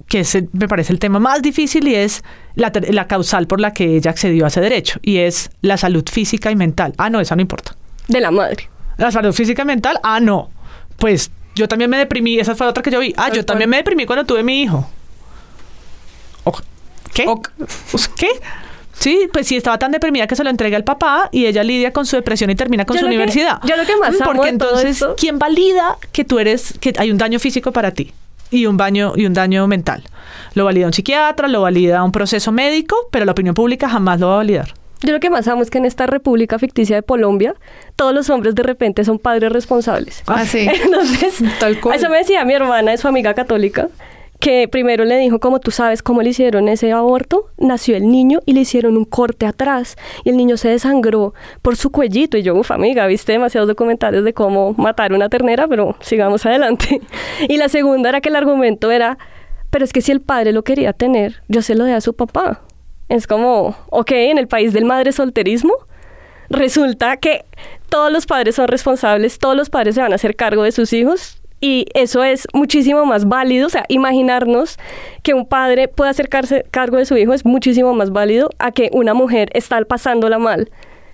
[0.08, 2.24] que ese me parece el tema más difícil y es
[2.56, 5.00] la, la causal por la que ella accedió a ese derecho.
[5.02, 6.94] Y es la salud física y mental.
[6.98, 7.76] Ah, no, esa no importa.
[8.08, 8.70] De la madre.
[8.98, 10.50] La salud física y mental, ah, no.
[10.98, 13.14] Pues yo también me deprimí, esa fue otra que yo vi.
[13.16, 14.90] Ah, yo también me deprimí cuando tuve mi hijo.
[17.14, 17.26] ¿Qué?
[18.16, 18.30] ¿Qué?
[19.00, 21.94] Sí, pues sí, estaba tan deprimida que se lo entrega al papá y ella lidia
[21.94, 23.60] con su depresión y termina con Yo su lo que- universidad.
[23.64, 26.40] yo lo que más Mm, amo Porque de todo entonces, esto- ¿quién valida que tú
[26.40, 28.12] eres, que hay un daño físico para ti?
[28.52, 30.04] Y un daño, y un daño mental.
[30.56, 34.28] Lo valida un psiquiatra, lo valida un proceso médico, pero la opinión pública jamás lo
[34.28, 34.74] va a validar.
[35.02, 37.54] Yo lo que más amo es que en esta república ficticia de Colombia,
[37.96, 40.24] todos los hombres de repente son padres responsables.
[40.28, 40.68] Ah, sí.
[40.84, 41.96] Entonces, Tal cual.
[41.96, 43.88] eso me decía mi hermana, es su amiga católica,
[44.40, 48.40] que primero le dijo, como tú sabes cómo le hicieron ese aborto, nació el niño
[48.46, 52.38] y le hicieron un corte atrás y el niño se desangró por su cuellito.
[52.38, 57.02] Y yo, uff, amiga, viste demasiados documentales de cómo matar una ternera, pero sigamos adelante.
[57.50, 59.18] Y la segunda era que el argumento era,
[59.70, 62.14] pero es que si el padre lo quería tener, yo se lo dé a su
[62.14, 62.62] papá.
[63.08, 65.74] Es como, ok, en el país del madre solterismo,
[66.50, 67.46] resulta que
[67.90, 70.94] todos los padres son responsables, todos los padres se van a hacer cargo de sus
[70.94, 73.68] hijos y eso es muchísimo más válido.
[73.68, 74.78] O sea, imaginarnos
[75.24, 78.90] que un padre pueda hacerse cargo de su hijo es muchísimo más válido a que
[78.94, 80.70] una mujer está pasándola mal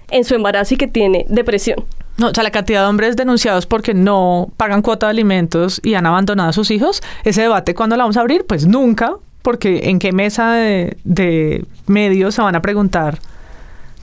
[0.09, 1.83] en su embarazo y que tiene depresión.
[2.17, 5.95] No, o sea, la cantidad de hombres denunciados porque no pagan cuota de alimentos y
[5.95, 8.45] han abandonado a sus hijos, ese debate, ¿cuándo la vamos a abrir?
[8.45, 13.19] Pues nunca, porque ¿en qué mesa de medios se van a preguntar?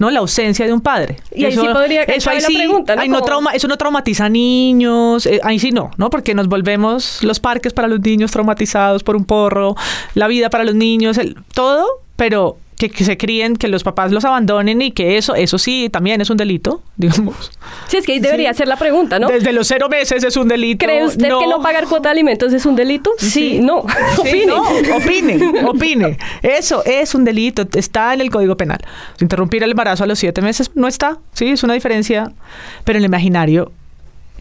[0.03, 0.11] ¿No?
[0.11, 1.17] La ausencia de un padre.
[1.35, 3.03] Y ahí sí podría- eso ahí la sí, pregunta, ¿no?
[3.03, 6.11] ahí no trauma, eso no traumatiza a niños, eh, ahí sí no, ¿no?
[6.11, 9.77] Porque nos volvemos los parques para los niños traumatizados por un porro,
[10.15, 11.87] la vida para los niños, el, todo,
[12.17, 15.89] pero que, que se críen, que los papás los abandonen y que eso, eso sí
[15.91, 17.53] también es un delito, digamos.
[17.87, 19.29] Sí, es que ahí debería ser la pregunta, ¿no?
[19.29, 20.85] Desde los cero meses es un delito.
[20.85, 23.11] ¿Cree usted que no pagar cuota de alimentos es un delito?
[23.19, 23.85] Sí, no.
[24.23, 24.47] Sí, Opine.
[24.47, 24.63] no,
[24.97, 26.19] opine, opine.
[26.43, 28.81] Eso es un delito, está en el Código Penal.
[29.21, 32.33] Interrumpir el embarazo a los siete meses no está, sí, es una diferencia,
[32.85, 33.73] pero en el imaginario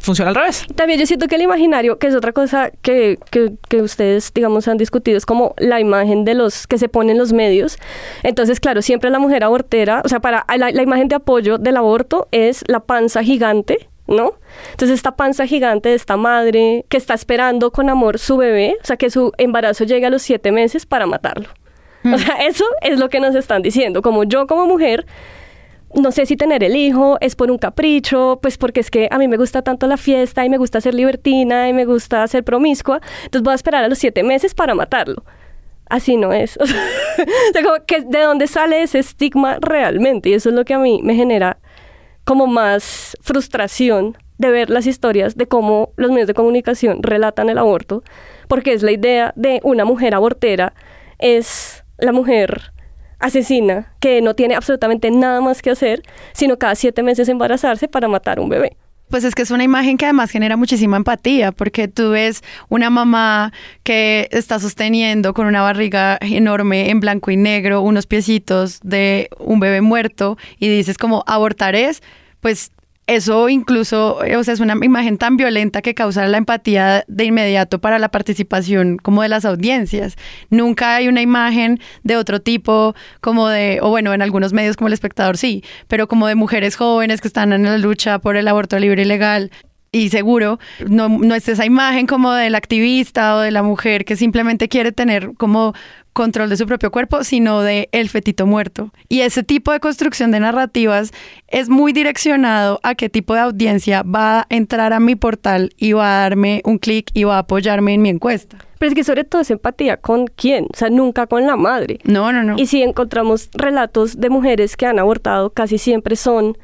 [0.02, 0.66] funciona al revés.
[0.76, 4.68] También yo siento que el imaginario, que es otra cosa que, que, que ustedes, digamos,
[4.68, 7.78] han discutido, es como la imagen de los que se ponen los medios.
[8.24, 11.78] Entonces, claro, siempre la mujer abortera, o sea, para la, la imagen de apoyo del
[11.78, 14.34] aborto es la panza gigante, ¿no?
[14.72, 18.86] Entonces, esta panza gigante de esta madre que está esperando con amor su bebé, o
[18.86, 21.50] sea, que su embarazo llegue a los siete meses para matarlo.
[22.04, 24.02] O sea, eso es lo que nos están diciendo.
[24.02, 25.06] Como yo como mujer
[25.96, 29.18] no sé si tener el hijo es por un capricho, pues porque es que a
[29.18, 32.44] mí me gusta tanto la fiesta y me gusta ser libertina y me gusta ser
[32.44, 35.24] promiscua, entonces voy a esperar a los siete meses para matarlo.
[35.90, 36.58] Así no es.
[36.62, 40.74] O sea, como que de dónde sale ese estigma realmente y eso es lo que
[40.74, 41.60] a mí me genera
[42.24, 47.58] como más frustración de ver las historias de cómo los medios de comunicación relatan el
[47.58, 48.04] aborto,
[48.48, 50.74] porque es la idea de una mujer abortera,
[51.20, 52.74] es la mujer
[53.22, 56.02] asesina que no tiene absolutamente nada más que hacer,
[56.34, 58.76] sino cada siete meses embarazarse para matar un bebé.
[59.10, 62.90] Pues es que es una imagen que además genera muchísima empatía, porque tú ves una
[62.90, 63.52] mamá
[63.84, 69.60] que está sosteniendo con una barriga enorme en blanco y negro unos piecitos de un
[69.60, 72.02] bebé muerto y dices como abortarés,
[72.40, 72.72] pues
[73.16, 77.26] eso incluso, eh, o sea, es una imagen tan violenta que causa la empatía de
[77.26, 80.16] inmediato para la participación como de las audiencias.
[80.50, 84.88] Nunca hay una imagen de otro tipo, como de, o bueno, en algunos medios como
[84.88, 88.48] el espectador sí, pero como de mujeres jóvenes que están en la lucha por el
[88.48, 89.52] aborto libre y legal
[89.92, 94.16] y seguro, no, no es esa imagen como del activista o de la mujer que
[94.16, 95.74] simplemente quiere tener como
[96.14, 98.92] control de su propio cuerpo, sino de el fetito muerto.
[99.10, 101.12] Y ese tipo de construcción de narrativas
[101.48, 105.94] es muy direccionado a qué tipo de audiencia va a entrar a mi portal y
[105.94, 108.58] va a darme un clic y va a apoyarme en mi encuesta.
[108.80, 112.00] Pero es que sobre todo es empatía con quién, o sea, nunca con la madre.
[112.04, 112.56] No, no, no.
[112.58, 116.58] Y si encontramos relatos de mujeres que han abortado, casi siempre son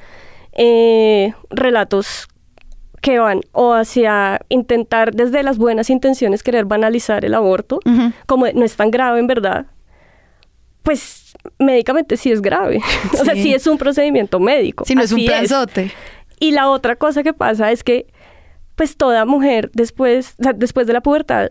[0.54, 2.28] eh, relatos
[3.02, 7.80] que van o hacia intentar desde las buenas intenciones querer banalizar el aborto,
[8.26, 9.68] como no es tan grave en verdad,
[10.84, 12.82] pues médicamente sí es grave.
[13.14, 14.86] o sea, sí es un procedimiento médico.
[14.86, 15.92] Si no es un planzote.
[16.40, 18.08] Y la otra cosa que pasa es que
[18.76, 21.50] pues toda mujer después, después de la pubertad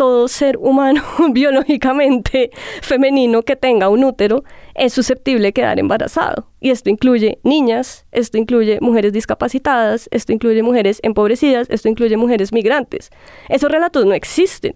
[0.00, 6.46] todo ser humano biológicamente femenino que tenga un útero es susceptible de quedar embarazado.
[6.58, 12.50] Y esto incluye niñas, esto incluye mujeres discapacitadas, esto incluye mujeres empobrecidas, esto incluye mujeres
[12.50, 13.10] migrantes.
[13.50, 14.72] Esos relatos no existen.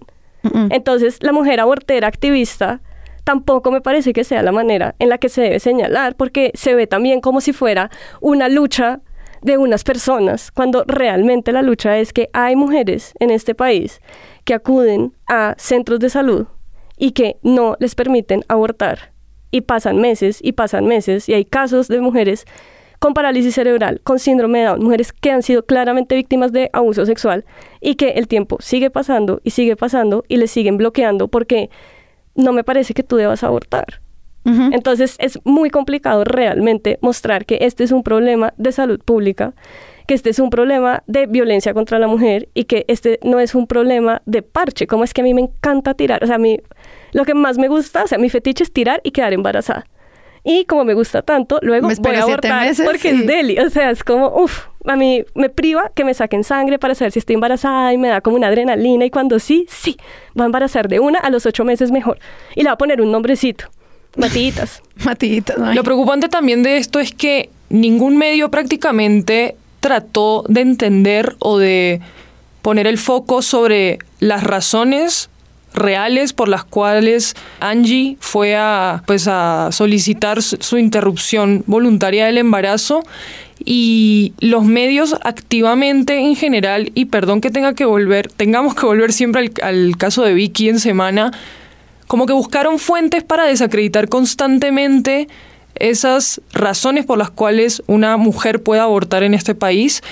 [0.69, 2.83] Entonces, la mujer abortera activista
[3.25, 6.75] tampoco me parece que sea la manera en la que se debe señalar, porque se
[6.75, 9.01] ve también como si fuera una lucha
[9.45, 14.01] de unas personas, cuando realmente la lucha es que hay mujeres en este país
[14.45, 16.47] que acuden a centros de salud
[16.97, 19.13] y que no les permiten abortar.
[19.51, 22.47] Y pasan meses y pasan meses y hay casos de mujeres
[22.99, 27.05] con parálisis cerebral, con síndrome de Down, mujeres que han sido claramente víctimas de abuso
[27.05, 27.45] sexual
[27.83, 31.69] y que el tiempo sigue pasando y sigue pasando y les siguen bloqueando porque
[32.35, 34.04] no me parece que tú debas abortar.
[34.45, 39.55] Entonces es muy complicado realmente mostrar que este es un problema de salud pública,
[40.07, 43.55] que este es un problema de violencia contra la mujer y que este no es
[43.55, 46.39] un problema de parche, como es que a mí me encanta tirar, o sea, a
[46.39, 46.61] mí
[47.13, 49.87] lo que más me gusta, o sea, mi fetiche es tirar y quedar embarazada.
[50.47, 53.59] Y como me gusta tanto, luego voy a abortar porque es deli.
[53.61, 57.13] O sea, es como, uff, a mí me priva que me saquen sangre para saber
[57.13, 59.07] si estoy embarazada y me da como una adrenalina.
[59.07, 59.97] Y cuando sí, sí,
[60.39, 62.19] va a embarazar de una a los ocho meses mejor.
[62.55, 63.71] Y le va a poner un nombrecito.
[64.17, 64.83] Matillitas.
[65.05, 65.57] Matillitas.
[65.75, 72.01] Lo preocupante también de esto es que ningún medio prácticamente trató de entender o de
[72.63, 75.29] poner el foco sobre las razones
[75.75, 83.03] reales por las cuales Angie fue a, pues a solicitar su interrupción voluntaria del embarazo
[83.65, 89.13] y los medios activamente en general, y perdón que tenga que volver, tengamos que volver
[89.13, 91.33] siempre al, al caso de Vicky en semana,
[92.07, 95.29] como que buscaron fuentes para desacreditar constantemente
[95.75, 100.03] esas razones por las cuales una mujer puede abortar en este país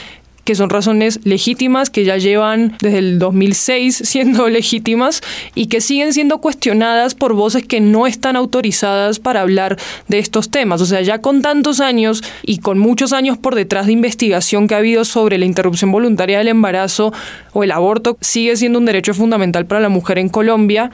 [0.44, 5.22] que son razones legítimas, que ya llevan desde el 2006 siendo legítimas
[5.54, 9.78] y que siguen siendo cuestionadas por voces que no están autorizadas para hablar
[10.08, 10.80] de estos temas.
[10.80, 14.74] O sea, ya con tantos años y con muchos años por detrás de investigación que
[14.74, 17.12] ha habido sobre la interrupción voluntaria del embarazo
[17.52, 20.90] o el aborto, sigue siendo un derecho fundamental para la mujer en Colombia.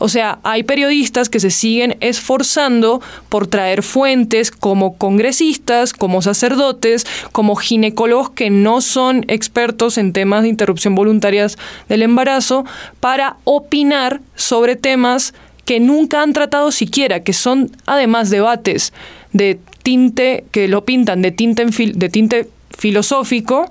[0.00, 7.06] O sea, hay periodistas que se siguen esforzando por traer fuentes como congresistas, como sacerdotes,
[7.32, 11.46] como ginecólogos que no son expertos en temas de interrupción voluntaria
[11.88, 12.64] del embarazo,
[13.00, 15.34] para opinar sobre temas
[15.66, 18.94] que nunca han tratado siquiera, que son además debates
[19.34, 23.70] de tinte, que lo pintan de tinte, de tinte filosófico,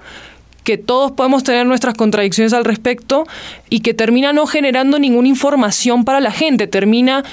[0.70, 3.26] que todos podemos tener nuestras contradicciones al respecto
[3.72, 7.24] y que termina no generando ninguna información para la gente, termina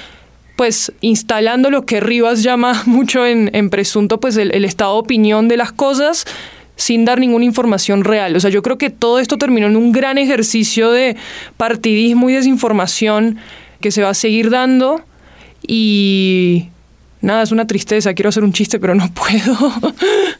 [0.57, 5.49] pues instalando lo que Rivas llama mucho en, presunto pues el, el, estado de opinión
[5.49, 6.25] de las cosas
[6.77, 8.35] sin dar ninguna información real.
[8.37, 11.19] O sea, yo creo que todo esto terminó en un gran ejercicio de
[11.59, 13.37] partidismo y desinformación
[13.83, 15.03] que se va a seguir dando
[15.61, 16.71] y
[17.27, 19.93] nada, es una tristeza, quiero hacer un chiste, pero no puedo.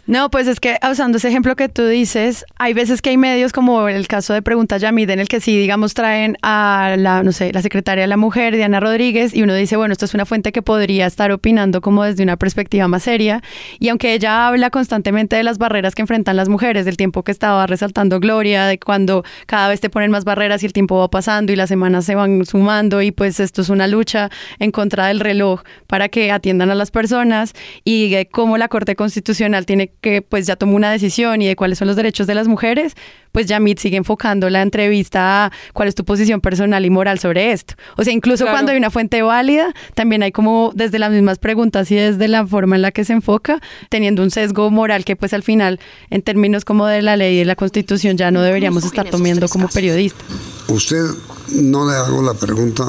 [0.07, 3.53] No, pues es que usando ese ejemplo que tú dices, hay veces que hay medios
[3.53, 7.33] como el caso de Pregunta Yamid, en el que sí, digamos, traen a la, no
[7.33, 10.25] sé, la secretaria de la mujer, Diana Rodríguez, y uno dice, bueno, esto es una
[10.25, 13.43] fuente que podría estar opinando como desde una perspectiva más seria,
[13.81, 17.33] y aunque ella habla constantemente de las barreras que enfrentan las mujeres, del tiempo que
[17.33, 21.11] estaba resaltando Gloria, de cuando cada vez te ponen más barreras y el tiempo va
[21.11, 24.31] pasando y las semanas se van sumando, y pues esto es una lucha
[24.61, 27.53] en contra del reloj para que atiendan a las personas
[27.85, 31.57] y de cómo la Corte Constitucional tiene que, pues ya tomó una decisión y de
[31.57, 32.95] cuáles son los derechos de las mujeres,
[33.33, 37.53] pues Yamit sigue enfocando la entrevista a cuál es tu posición personal y moral sobre
[37.53, 37.75] esto.
[37.97, 41.91] O sea, incluso cuando hay una fuente válida, también hay como desde las mismas preguntas
[41.91, 43.61] y desde la forma en la que se enfoca,
[43.91, 47.39] teniendo un sesgo moral que pues al final, en términos como de la ley y
[47.41, 50.25] de la Constitución, ya no deberíamos estar tomando como periodistas.
[50.69, 51.05] Usted
[51.53, 52.85] no le hago la pregunta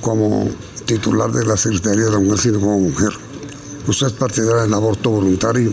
[0.00, 0.48] como
[0.88, 3.10] titular de la Secretaría de la Mujer, sino como mujer.
[3.86, 5.72] ¿Usted es partidaria del aborto voluntario?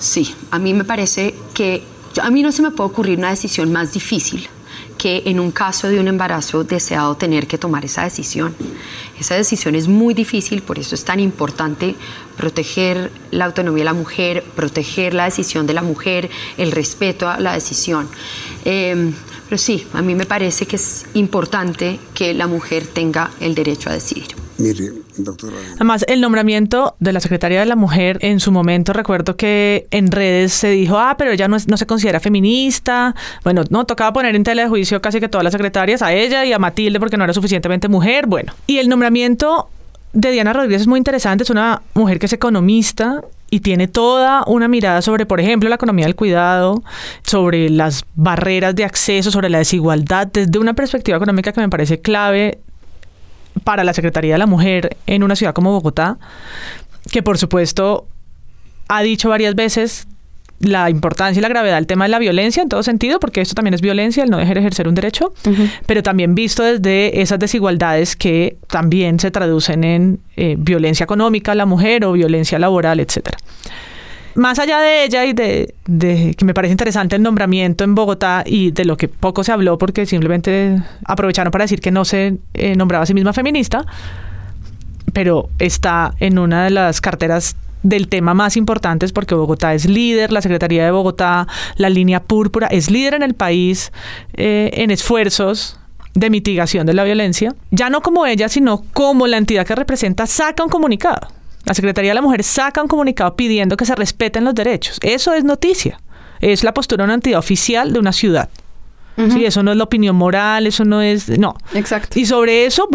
[0.00, 1.84] Sí, a mí me parece que
[2.20, 4.48] a mí no se me puede ocurrir una decisión más difícil
[4.98, 8.54] que en un caso de un embarazo deseado tener que tomar esa decisión.
[9.20, 11.94] Esa decisión es muy difícil, por eso es tan importante
[12.36, 17.38] proteger la autonomía de la mujer, proteger la decisión de la mujer, el respeto a
[17.38, 18.08] la decisión.
[18.64, 19.12] Eh,
[19.48, 23.90] pero sí, a mí me parece que es importante que la mujer tenga el derecho
[23.90, 24.26] a decidir.
[24.58, 25.56] Mire, doctora.
[25.74, 30.10] Además, el nombramiento de la Secretaría de la Mujer, en su momento recuerdo que en
[30.10, 33.14] redes se dijo, ah, pero ella no, no se considera feminista.
[33.44, 36.44] Bueno, no, tocaba poner en tela de juicio casi que todas las secretarias, a ella
[36.44, 38.26] y a Matilde porque no era suficientemente mujer.
[38.26, 39.68] Bueno, y el nombramiento
[40.14, 44.42] de Diana Rodríguez es muy interesante, es una mujer que es economista y tiene toda
[44.46, 46.82] una mirada sobre, por ejemplo, la economía del cuidado,
[47.22, 52.00] sobre las barreras de acceso, sobre la desigualdad, desde una perspectiva económica que me parece
[52.00, 52.58] clave
[53.64, 56.18] para la Secretaría de la Mujer en una ciudad como Bogotá,
[57.10, 58.06] que por supuesto
[58.88, 60.06] ha dicho varias veces
[60.60, 63.54] la importancia y la gravedad del tema de la violencia en todo sentido, porque esto
[63.54, 65.32] también es violencia, el no dejar ejercer un derecho,
[65.86, 71.54] pero también visto desde esas desigualdades que también se traducen en eh, violencia económica a
[71.54, 73.38] la mujer o violencia laboral, etcétera.
[74.34, 78.44] Más allá de ella y de, de, que me parece interesante el nombramiento en Bogotá
[78.44, 82.36] y de lo que poco se habló porque simplemente aprovecharon para decir que no se
[82.52, 83.86] eh, nombraba a sí misma feminista,
[85.14, 87.56] pero está en una de las carteras
[87.88, 92.66] del tema más importantes porque Bogotá es líder, la Secretaría de Bogotá, la línea púrpura,
[92.66, 93.92] es líder en el país
[94.34, 95.78] eh, en esfuerzos
[96.14, 100.26] de mitigación de la violencia, ya no como ella, sino como la entidad que representa
[100.26, 101.28] saca un comunicado.
[101.64, 104.98] La Secretaría de la Mujer saca un comunicado pidiendo que se respeten los derechos.
[105.02, 106.00] Eso es noticia.
[106.40, 108.48] Es la postura de una entidad oficial de una ciudad.
[109.30, 111.30] Sí, eso no es la opinión moral, eso no es...
[111.38, 111.56] No.
[111.72, 112.18] Exacto.
[112.18, 112.86] Y sobre eso,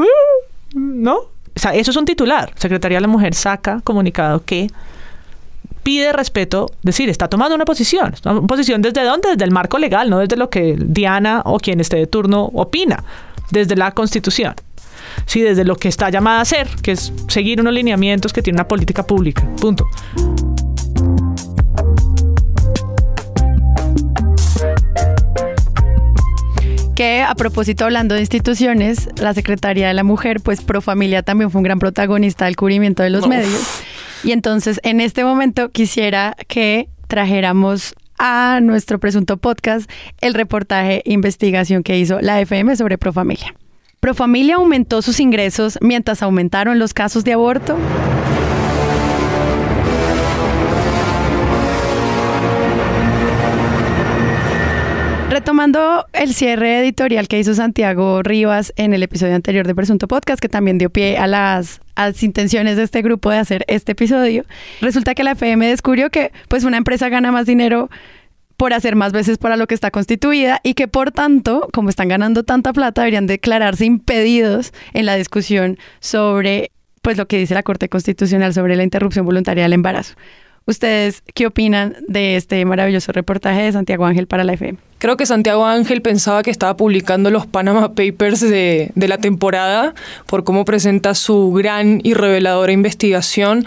[0.76, 1.31] ¿no?
[1.56, 2.52] O sea, eso es un titular.
[2.56, 4.68] Secretaría de la Mujer saca comunicado que
[5.84, 8.14] pide respeto, decir, está tomando una posición.
[8.24, 9.30] ¿Una posición desde dónde?
[9.30, 13.04] Desde el marco legal, no desde lo que Diana o quien esté de turno opina,
[13.52, 14.56] desde la Constitución.
[15.26, 18.58] Sí, desde lo que está llamada a hacer, que es seguir unos lineamientos que tiene
[18.58, 19.46] una política pública.
[19.60, 19.86] Punto.
[27.02, 31.50] Que a propósito hablando de instituciones, la Secretaría de la Mujer, pues Pro Familia también
[31.50, 33.82] fue un gran protagonista del cubrimiento de los medios.
[34.24, 39.90] Y entonces en este momento quisiera que trajéramos a nuestro presunto podcast
[40.20, 43.56] el reportaje investigación que hizo la FM sobre Profamilia.
[44.00, 47.78] ¿Profamilia aumentó sus ingresos mientras aumentaron los casos de aborto?
[55.42, 60.40] Retomando el cierre editorial que hizo Santiago Rivas en el episodio anterior de Presunto Podcast,
[60.40, 63.94] que también dio pie a las, a las intenciones de este grupo de hacer este
[63.94, 64.46] episodio,
[64.82, 67.90] resulta que la FM descubrió que pues una empresa gana más dinero
[68.56, 72.10] por hacer más veces para lo que está constituida y que por tanto, como están
[72.10, 76.70] ganando tanta plata, deberían declararse impedidos en la discusión sobre
[77.02, 80.14] pues lo que dice la Corte Constitucional sobre la interrupción voluntaria del embarazo.
[80.68, 84.91] ¿Ustedes qué opinan de este maravilloso reportaje de Santiago Ángel para la FM?
[85.02, 89.96] Creo que Santiago Ángel pensaba que estaba publicando los Panama Papers de, de la temporada
[90.28, 93.66] por cómo presenta su gran y reveladora investigación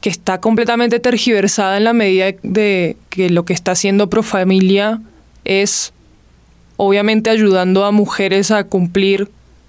[0.00, 5.00] que está completamente tergiversada en la medida de que lo que está haciendo Profamilia
[5.44, 5.92] es
[6.76, 9.28] obviamente ayudando a mujeres a cumplir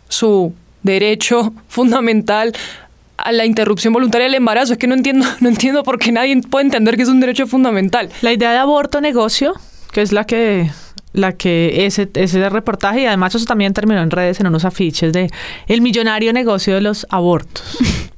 [0.09, 0.53] su
[0.83, 2.53] derecho fundamental
[3.17, 4.73] a la interrupción voluntaria del embarazo.
[4.73, 7.47] Es que no entiendo, no entiendo por qué nadie puede entender que es un derecho
[7.47, 8.11] fundamental.
[8.21, 9.55] La idea de aborto negocio,
[9.91, 10.69] que es la que
[11.13, 15.11] la que ese, ese reportaje y además eso también terminó en redes en unos afiches
[15.13, 15.31] de
[15.67, 17.77] el millonario negocio de los abortos.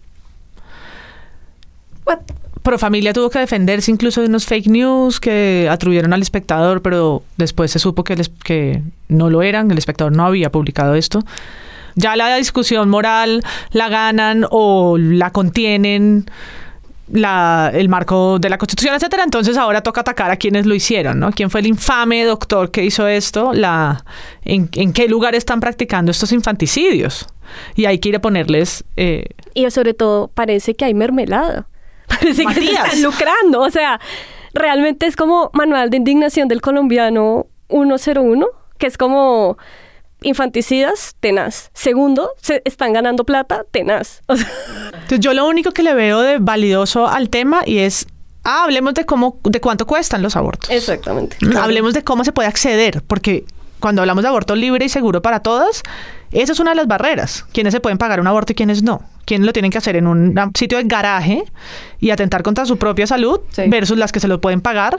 [2.63, 7.71] Profamilia tuvo que defenderse incluso de unos fake news que atribuyeron al espectador, pero después
[7.71, 11.23] se supo que, que no lo eran, el espectador no había publicado esto.
[11.95, 16.29] Ya la discusión moral la ganan o la contienen
[17.11, 19.23] la, el marco de la Constitución, etcétera.
[19.23, 21.31] Entonces ahora toca atacar a quienes lo hicieron, ¿no?
[21.31, 23.53] ¿Quién fue el infame doctor que hizo esto?
[23.53, 24.03] La,
[24.43, 27.27] en, ¿En qué lugar están practicando estos infanticidios?
[27.75, 28.83] y hay que ir a ponerles...
[28.97, 31.67] Eh, y sobre todo parece que hay mermelada.
[32.07, 33.61] Parece que se están lucrando.
[33.61, 33.99] O sea,
[34.53, 38.47] realmente es como manual de indignación del colombiano 101,
[38.79, 39.57] que es como
[40.21, 41.69] infanticidas, tenaz.
[41.73, 44.21] Segundo, se están ganando plata, tenaz.
[44.27, 44.47] O sea,
[44.93, 48.07] Entonces yo lo único que le veo de validoso al tema y es,
[48.43, 50.69] ah, hablemos de cómo, de cuánto cuestan los abortos.
[50.69, 51.37] exactamente.
[51.57, 53.45] Hablemos de cómo se puede acceder, porque
[53.79, 55.83] cuando hablamos de aborto libre y seguro para todas,
[56.31, 57.45] esa es una de las barreras.
[57.53, 59.01] ¿Quiénes se pueden pagar un aborto y quiénes no?
[59.25, 61.43] ¿Quiénes lo tienen que hacer en un sitio de garaje
[61.99, 64.97] y atentar contra su propia salud versus las que se lo pueden pagar?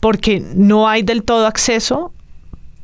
[0.00, 2.12] Porque no hay del todo acceso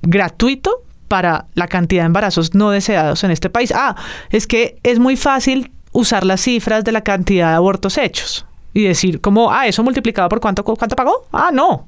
[0.02, 0.81] gratuito
[1.12, 3.70] para la cantidad de embarazos no deseados en este país.
[3.76, 3.94] Ah,
[4.30, 8.84] es que es muy fácil usar las cifras de la cantidad de abortos hechos y
[8.84, 11.26] decir como, ah, eso multiplicado por cuánto, cuánto pagó.
[11.30, 11.86] Ah, no.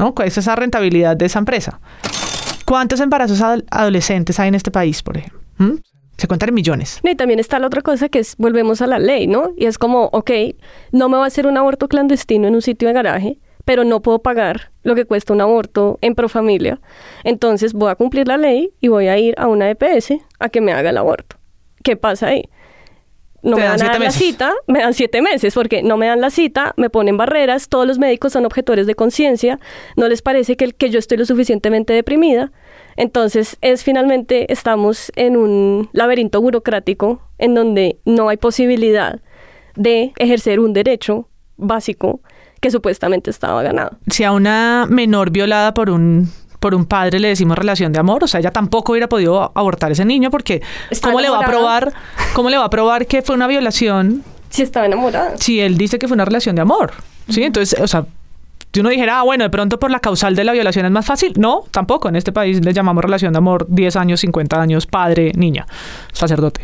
[0.00, 0.12] ¿No?
[0.16, 1.78] ¿Cuál es esa rentabilidad de esa empresa?
[2.64, 5.40] ¿Cuántos embarazos ad- adolescentes hay en este país, por ejemplo?
[5.58, 5.74] ¿Mm?
[6.16, 6.98] Se cuentan en millones.
[7.04, 9.50] Y también está la otra cosa que es, volvemos a la ley, ¿no?
[9.56, 10.30] Y es como, ok,
[10.90, 14.00] no me va a hacer un aborto clandestino en un sitio de garaje, pero no
[14.00, 16.80] puedo pagar lo que cuesta un aborto en profamilia.
[17.24, 20.60] Entonces voy a cumplir la ley y voy a ir a una EPS a que
[20.62, 21.36] me haga el aborto.
[21.82, 22.48] ¿Qué pasa ahí?
[23.42, 26.20] No me dan a dar la cita, me dan siete meses, porque no me dan
[26.20, 29.58] la cita, me ponen barreras, todos los médicos son objetores de conciencia,
[29.96, 32.50] no les parece que, el- que yo estoy lo suficientemente deprimida.
[32.96, 39.20] Entonces, es finalmente, estamos en un laberinto burocrático en donde no hay posibilidad
[39.76, 42.20] de ejercer un derecho básico
[42.66, 43.92] que supuestamente estaba ganado.
[44.08, 48.24] Si a una menor violada por un por un padre le decimos relación de amor,
[48.24, 51.46] o sea, ella tampoco hubiera podido abortar ese niño porque Está ¿cómo le va a
[51.46, 51.92] probar
[52.34, 55.36] cómo le va a probar que fue una violación Si estaba enamorada.
[55.36, 56.92] si él dice que fue una relación de amor?
[57.28, 58.06] Sí, entonces, o sea,
[58.72, 61.06] si uno dijera, ah, bueno, de pronto por la causal de la violación es más
[61.06, 61.34] fácil.
[61.36, 62.08] No, tampoco.
[62.08, 65.66] En este país le llamamos relación de amor 10 años, 50 años, padre, niña,
[66.12, 66.62] sacerdote.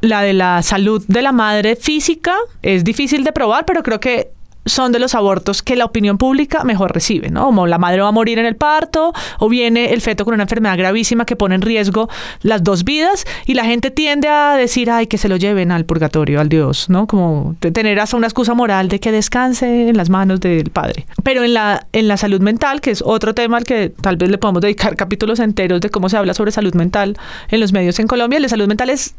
[0.00, 4.30] La de la salud de la madre física es difícil de probar, pero creo que
[4.68, 7.46] son de los abortos que la opinión pública mejor recibe, ¿no?
[7.46, 10.44] Como la madre va a morir en el parto o viene el feto con una
[10.44, 12.08] enfermedad gravísima que pone en riesgo
[12.42, 15.84] las dos vidas y la gente tiende a decir, ay, que se lo lleven al
[15.84, 17.06] purgatorio, al Dios, ¿no?
[17.06, 21.06] Como tener hasta una excusa moral de que descanse en las manos del padre.
[21.22, 24.30] Pero en la, en la salud mental, que es otro tema al que tal vez
[24.30, 27.16] le podemos dedicar capítulos enteros de cómo se habla sobre salud mental
[27.48, 29.14] en los medios en Colombia, la salud mental es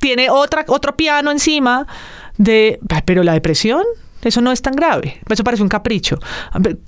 [0.00, 1.86] tiene otra, otro piano encima
[2.36, 3.82] de, "Ay, pero la depresión,
[4.22, 6.18] eso no es tan grave, eso parece un capricho.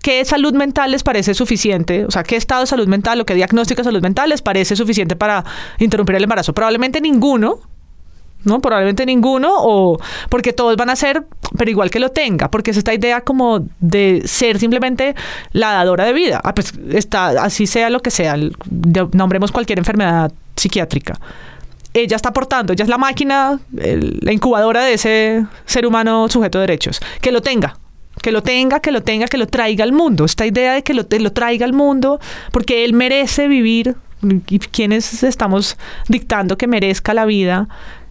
[0.02, 2.04] ¿Qué salud mental les parece suficiente?
[2.04, 4.74] O sea, ¿qué estado de salud mental o qué diagnóstico de salud mental les parece
[4.76, 5.44] suficiente para
[5.78, 6.52] interrumpir el embarazo?
[6.52, 7.60] Probablemente ninguno,
[8.44, 8.60] ¿no?
[8.60, 11.24] Probablemente ninguno, o porque todos van a ser,
[11.56, 15.14] pero igual que lo tenga, porque es esta idea como de ser simplemente
[15.52, 16.40] la dadora de vida.
[16.42, 18.36] Ah, pues está, así sea lo que sea,
[19.12, 21.18] nombremos cualquier enfermedad psiquiátrica.
[21.92, 26.62] Ella está aportando, ella es la máquina, la incubadora de ese ser humano sujeto de
[26.68, 27.00] derechos.
[27.20, 27.76] Que lo tenga,
[28.22, 30.24] que lo tenga, que lo tenga, que lo traiga al mundo.
[30.24, 32.20] Esta idea de que lo, lo traiga al mundo,
[32.52, 33.96] porque él merece vivir.
[34.48, 35.78] ¿Y quiénes estamos
[36.08, 37.68] dictando que merezca la vida?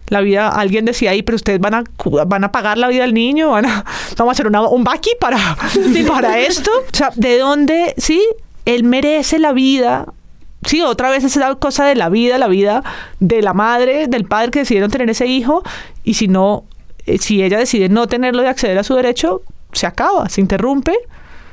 [0.08, 1.84] La vida, alguien decía ahí, pero ustedes van a,
[2.26, 3.84] van a pagar la vida al niño, van a,
[4.18, 5.38] vamos a hacer una- un baki para,
[6.08, 6.70] para esto.
[6.80, 7.94] O sea, ¿de dónde?
[7.96, 8.20] Sí,
[8.64, 10.06] él merece la vida.
[10.66, 12.82] Sí, otra vez es esa cosa de la vida, la vida
[13.18, 15.62] de la madre, del padre que decidieron tener ese hijo.
[16.04, 16.64] Y si no,
[17.06, 19.42] eh, si ella decide no tenerlo y acceder a su derecho,
[19.72, 20.92] se acaba, se interrumpe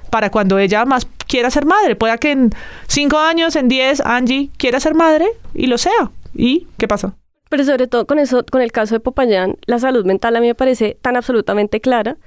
[0.09, 1.95] para cuando ella más quiera ser madre.
[1.95, 2.51] Pueda que en
[2.87, 6.11] cinco años, en diez, Angie quiera ser madre y lo sea.
[6.33, 7.13] ¿Y qué pasa?
[7.49, 10.47] Pero sobre todo con eso, con el caso de Popayán, la salud mental a mí
[10.47, 12.17] me parece tan absolutamente clara.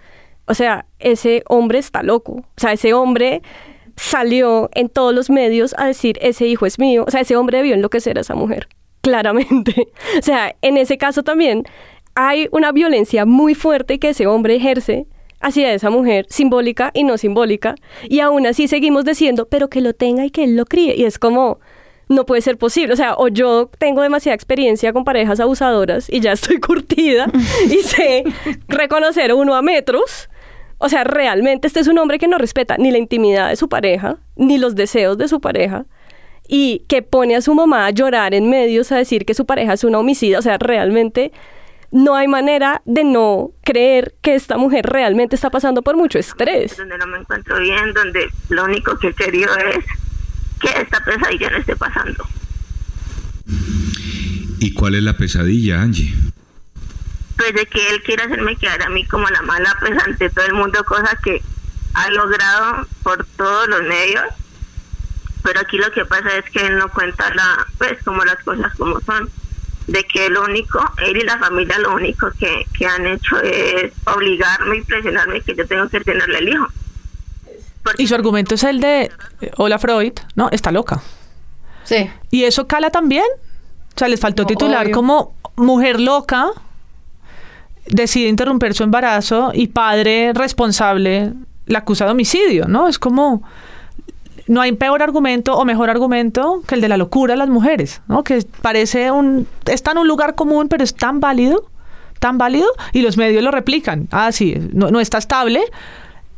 [0.46, 2.32] O sea, ese hombre está loco.
[2.32, 3.42] O sea, ese hombre
[4.00, 7.04] salió en todos los medios a decir, ese hijo es mío.
[7.06, 8.66] O sea, ese hombre debió enloquecer a esa mujer.
[9.02, 9.88] Claramente.
[10.18, 11.64] O sea, en ese caso también
[12.14, 15.06] hay una violencia muy fuerte que ese hombre ejerce
[15.40, 17.74] hacia esa mujer, simbólica y no simbólica.
[18.08, 20.94] Y aún así seguimos diciendo, pero que lo tenga y que él lo críe.
[20.96, 21.60] Y es como,
[22.08, 22.94] no puede ser posible.
[22.94, 27.30] O sea, o yo tengo demasiada experiencia con parejas abusadoras y ya estoy curtida
[27.66, 28.24] y sé
[28.66, 30.30] reconocer uno a metros.
[30.82, 33.68] O sea, realmente este es un hombre que no respeta ni la intimidad de su
[33.68, 35.84] pareja, ni los deseos de su pareja,
[36.48, 39.74] y que pone a su mamá a llorar en medios a decir que su pareja
[39.74, 40.38] es una homicida.
[40.38, 41.32] O sea, realmente
[41.90, 46.78] no hay manera de no creer que esta mujer realmente está pasando por mucho estrés.
[46.78, 49.84] donde no me encuentro bien, donde lo único que he querido es
[50.60, 52.24] que esta pesadilla no esté pasando.
[54.60, 56.14] ¿Y cuál es la pesadilla, Angie?
[57.40, 60.44] Pues de que él quiere hacerme quedar a mí como la mala, pues ante todo
[60.44, 61.40] el mundo, cosa que
[61.94, 64.24] ha logrado por todos los medios.
[65.42, 68.74] Pero aquí lo que pasa es que él no cuenta la, pues como las cosas
[68.76, 69.30] como son.
[69.86, 73.90] de que lo único, él y la familia lo único que, que han hecho es
[74.04, 76.68] obligarme y presionarme que yo tengo que tenerle el hijo.
[77.96, 79.10] Y su argumento es el de,
[79.40, 80.50] eh, hola Freud, ¿no?
[80.52, 81.00] Está loca.
[81.84, 82.10] Sí.
[82.30, 83.24] Y eso cala también.
[83.96, 84.94] O sea, les faltó No, titular obvio.
[84.94, 86.50] como mujer loca
[87.90, 91.32] decide interrumpir su embarazo y padre responsable
[91.66, 92.88] la acusa de homicidio, ¿no?
[92.88, 93.42] Es como
[94.46, 98.02] no hay peor argumento o mejor argumento que el de la locura de las mujeres,
[98.08, 98.24] ¿no?
[98.24, 101.66] Que parece un está en un lugar común, pero es tan válido,
[102.18, 104.08] tan válido y los medios lo replican.
[104.10, 105.60] Ah, sí, no, no está estable.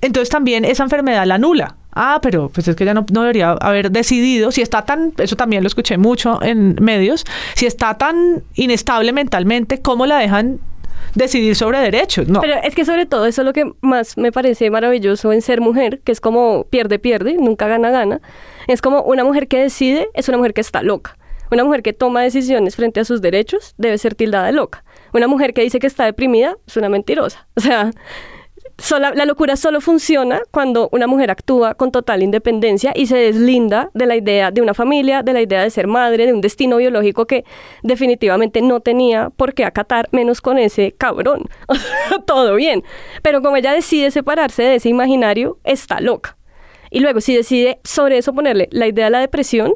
[0.03, 1.77] Entonces también esa enfermedad la anula.
[1.95, 5.37] Ah, pero pues es que ya no, no debería haber decidido, si está tan, eso
[5.37, 7.25] también lo escuché mucho en medios,
[7.55, 10.59] si está tan inestable mentalmente, ¿cómo la dejan
[11.15, 12.29] decidir sobre derechos?
[12.29, 12.41] No.
[12.41, 15.61] Pero es que sobre todo eso es lo que más me parece maravilloso en ser
[15.61, 18.21] mujer, que es como pierde, pierde, nunca gana, gana.
[18.69, 21.17] Es como una mujer que decide, es una mujer que está loca.
[21.51, 24.85] Una mujer que toma decisiones frente a sus derechos debe ser tildada de loca.
[25.13, 27.47] Una mujer que dice que está deprimida es una mentirosa.
[27.57, 27.91] O sea,
[28.99, 34.07] la locura solo funciona cuando una mujer actúa con total independencia y se deslinda de
[34.07, 37.27] la idea de una familia, de la idea de ser madre, de un destino biológico
[37.27, 37.45] que
[37.83, 41.45] definitivamente no tenía por qué acatar, menos con ese cabrón.
[42.27, 42.83] Todo bien.
[43.23, 46.37] Pero como ella decide separarse de ese imaginario, está loca.
[46.91, 49.75] Y luego, si decide sobre eso ponerle la idea de la depresión,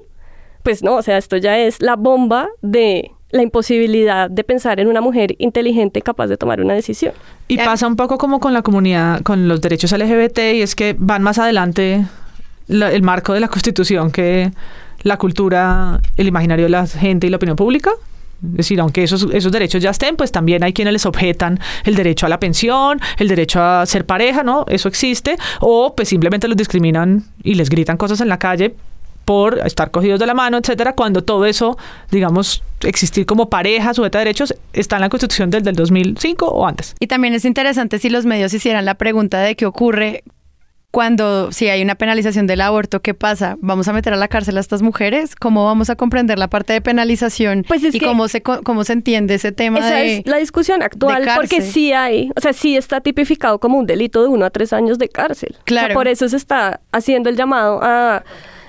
[0.62, 4.88] pues no, o sea, esto ya es la bomba de la imposibilidad de pensar en
[4.88, 7.12] una mujer inteligente capaz de tomar una decisión.
[7.48, 10.94] Y pasa un poco como con la comunidad, con los derechos LGBT, y es que
[10.98, 12.04] van más adelante
[12.68, 14.50] la- el marco de la Constitución que
[15.02, 17.90] la cultura, el imaginario de la gente y la opinión pública.
[18.50, 21.94] Es decir, aunque esos, esos derechos ya estén, pues también hay quienes les objetan el
[21.94, 24.66] derecho a la pensión, el derecho a ser pareja, ¿no?
[24.68, 25.36] Eso existe.
[25.60, 28.74] O pues simplemente los discriminan y les gritan cosas en la calle
[29.26, 31.76] por estar cogidos de la mano, etcétera, cuando todo eso,
[32.10, 36.66] digamos, existir como pareja sujeta a derechos, está en la Constitución del, del 2005 o
[36.66, 36.94] antes.
[37.00, 40.22] Y también es interesante si los medios hicieran la pregunta de qué ocurre
[40.92, 43.56] cuando si hay una penalización del aborto, ¿qué pasa?
[43.60, 45.34] ¿Vamos a meter a la cárcel a estas mujeres?
[45.36, 47.64] ¿Cómo vamos a comprender la parte de penalización?
[47.68, 50.26] Pues es y que- cómo se co- cómo se entiende ese tema Esa de es
[50.26, 54.28] la discusión actual, porque sí hay, o sea, sí está tipificado como un delito de
[54.28, 55.50] uno a tres años de cárcel.
[55.52, 55.94] O sea, Claro.
[55.94, 58.24] por eso se está haciendo el llamado a,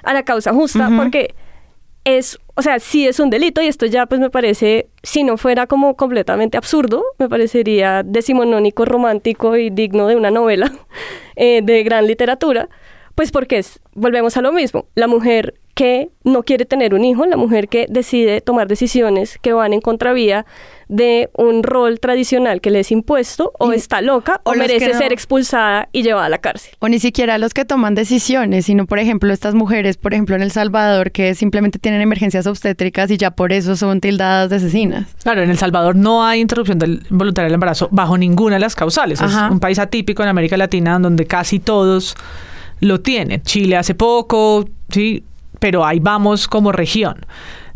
[0.07, 1.35] a la causa justa, porque
[2.05, 5.35] es, o sea, sí es un delito y esto ya pues me parece, si no
[5.35, 10.71] fuera como completamente absurdo, me parecería decimonónico, romántico y digno de una novela
[11.35, 12.69] eh, de gran literatura,
[13.15, 17.23] pues porque es, volvemos a lo mismo, la mujer que no quiere tener un hijo,
[17.27, 20.43] la mujer que decide tomar decisiones que van en contravía
[20.87, 24.97] de un rol tradicional que le es impuesto, o está loca, o, merece no.
[24.97, 26.73] ser expulsada y llevada a la cárcel.
[26.79, 30.41] o ni siquiera los que toman decisiones, sino por ejemplo estas mujeres, por ejemplo en
[30.41, 35.05] El Salvador, que simplemente tienen emergencias obstétricas y ya por eso son tildadas de asesinas.
[35.21, 38.75] Claro, en El Salvador no hay interrupción del voluntaria del embarazo bajo ninguna de las
[38.75, 39.21] causales.
[39.21, 39.45] Ajá.
[39.45, 42.15] Es un país atípico en América Latina donde casi todos
[42.79, 43.43] lo tienen.
[43.43, 45.23] Chile hace poco, sí,
[45.59, 47.25] pero ahí vamos como región.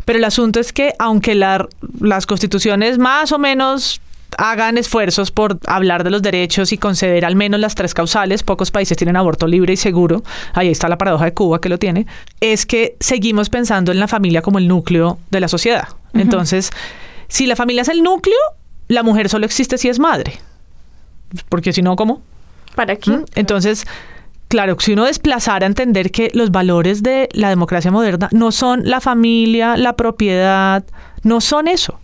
[0.04, 1.68] Pero el asunto es que aunque la-
[2.00, 4.00] las constituciones más o menos
[4.38, 8.70] hagan esfuerzos por hablar de los derechos y conceder al menos las tres causales, pocos
[8.70, 10.22] países tienen aborto libre y seguro,
[10.54, 12.06] ahí está la paradoja de Cuba que lo tiene,
[12.40, 15.88] es que seguimos pensando en la familia como el núcleo de la sociedad.
[16.14, 16.70] Entonces,
[17.28, 18.38] si la familia es el núcleo,
[18.88, 20.40] la mujer solo existe si es madre.
[21.48, 22.22] Porque si no, ¿cómo?
[22.74, 23.10] ¿Para qué?
[23.34, 23.84] Entonces,
[24.52, 28.82] claro, si uno desplazara a entender que los valores de la democracia moderna no son
[28.84, 30.84] la familia, la propiedad,
[31.22, 31.98] no son eso.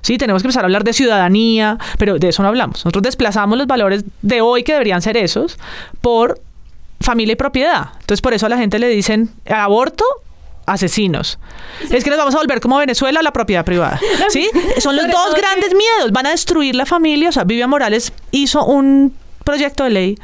[0.00, 2.78] Sí, tenemos que empezar a hablar de ciudadanía, pero de eso no hablamos.
[2.78, 5.58] Nosotros desplazamos los valores de hoy que deberían ser esos
[6.00, 6.40] por
[7.00, 7.90] familia y propiedad.
[8.00, 10.06] Entonces, por eso a la gente le dicen aborto,
[10.64, 11.38] asesinos.
[11.90, 14.00] Es que nos vamos a volver como Venezuela, la propiedad privada.
[14.30, 14.48] ¿Sí?
[14.78, 16.10] Son los dos grandes miedos.
[16.10, 17.28] Van a destruir la familia.
[17.28, 19.14] O sea, Vivian Morales hizo un
[19.44, 20.18] proyecto de ley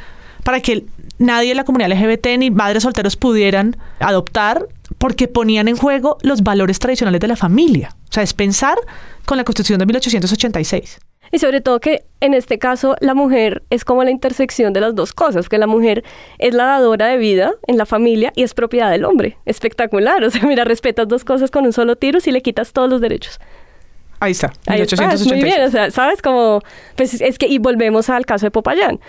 [0.45, 0.85] para que
[1.19, 4.67] nadie de la comunidad LGBT ni madres solteros pudieran adoptar
[4.99, 7.95] porque ponían en juego los valores tradicionales de la familia.
[8.11, 8.77] O sea, es pensar
[9.25, 10.99] con la Constitución de 1886.
[11.35, 14.95] Y sobre todo que en este caso la mujer es como la intersección de las
[14.95, 16.05] dos cosas, que la mujer
[16.39, 19.39] es la dadora de vida en la familia y es propiedad del hombre.
[19.47, 20.23] Espectacular.
[20.23, 23.01] O sea, mira, respetas dos cosas con un solo tiro si le quitas todos los
[23.01, 23.41] derechos.
[24.21, 25.33] Ahí está, Ahí está, 1886.
[25.33, 26.23] muy bien, o sea, ¿sabes?
[26.23, 26.61] Como,
[26.97, 29.01] pues es que, y volvemos al caso de Popayán.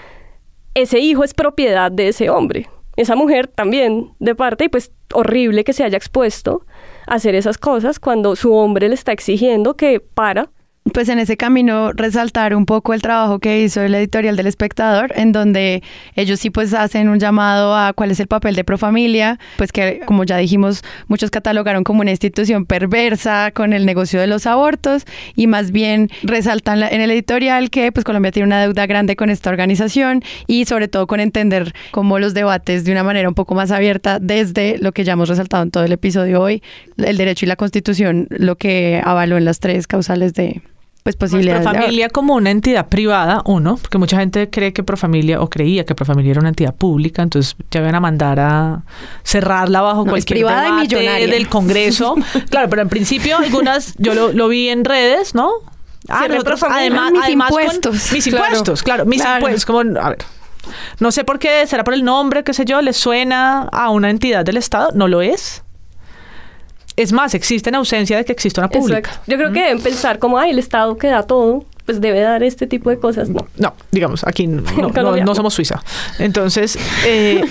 [0.75, 2.67] Ese hijo es propiedad de ese hombre.
[2.95, 6.65] Esa mujer también, de parte, y pues horrible que se haya expuesto
[7.07, 10.49] a hacer esas cosas cuando su hombre le está exigiendo que para.
[10.93, 15.11] Pues en ese camino resaltar un poco el trabajo que hizo el editorial del espectador,
[15.15, 15.83] en donde
[16.15, 20.01] ellos sí pues hacen un llamado a cuál es el papel de Profamilia, pues que
[20.05, 25.05] como ya dijimos, muchos catalogaron como una institución perversa con el negocio de los abortos
[25.35, 29.29] y más bien resaltan en el editorial que pues Colombia tiene una deuda grande con
[29.29, 33.55] esta organización y sobre todo con entender cómo los debates de una manera un poco
[33.55, 36.61] más abierta desde lo que ya hemos resaltado en todo el episodio hoy,
[36.97, 40.61] el derecho y la constitución, lo que avaló en las tres causales de
[41.03, 41.63] pues posibilidades.
[41.67, 45.93] Profamilia como una entidad privada, uno, porque mucha gente cree que Profamilia o creía que
[45.95, 48.83] Profamilia era una entidad pública, entonces ya van a mandar a
[49.23, 51.27] cerrarla bajo cualquier privada y millonaria.
[51.27, 52.15] del Congreso.
[52.49, 55.51] claro, pero en principio algunas, yo lo, lo vi en redes, ¿no?
[56.09, 58.11] Ah, nosotros, además, Mis además con- impuestos.
[58.13, 58.45] mis Claro.
[58.45, 59.37] impuestos, claro, mis Claro.
[59.39, 60.19] impuestos, como, a ver.
[60.99, 64.09] No sé por qué, será por el nombre, qué sé yo, le suena a una
[64.09, 65.62] entidad del Estado, no lo es.
[66.95, 68.99] Es más, existe en ausencia de que exista una pública.
[68.99, 69.21] Exacto.
[69.31, 72.43] Yo creo que deben pensar como, ay, el Estado que da todo, pues debe dar
[72.43, 73.29] este tipo de cosas.
[73.29, 73.47] No.
[73.57, 74.61] No, digamos, aquí no,
[75.25, 75.81] no- somos Suiza.
[76.19, 77.43] Entonces, eh,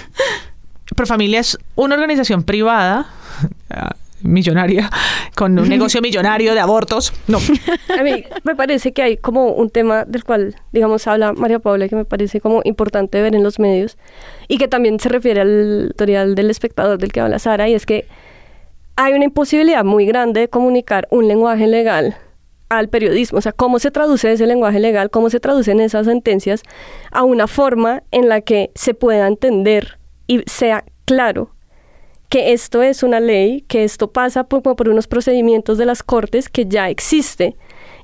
[0.97, 3.07] Profamilia es una organización privada,
[4.23, 4.89] millonaria,
[5.35, 7.13] con un negocio millonario de abortos.
[7.27, 7.39] No,
[7.99, 11.89] A mí me parece que hay como un tema del cual, digamos, habla María Paula,
[11.89, 13.97] que me parece como importante ver en los medios
[14.47, 17.85] y que también se refiere al editorial del espectador del que habla Sara, y es
[17.85, 18.07] que
[18.97, 22.17] hay una imposibilidad muy grande de comunicar un lenguaje legal
[22.69, 26.63] al periodismo, o sea, cómo se traduce ese lenguaje legal, cómo se traducen esas sentencias
[27.11, 31.51] a una forma en la que se pueda entender y sea claro
[32.31, 36.49] que esto es una ley, que esto pasa por, por unos procedimientos de las cortes
[36.49, 37.57] que ya existe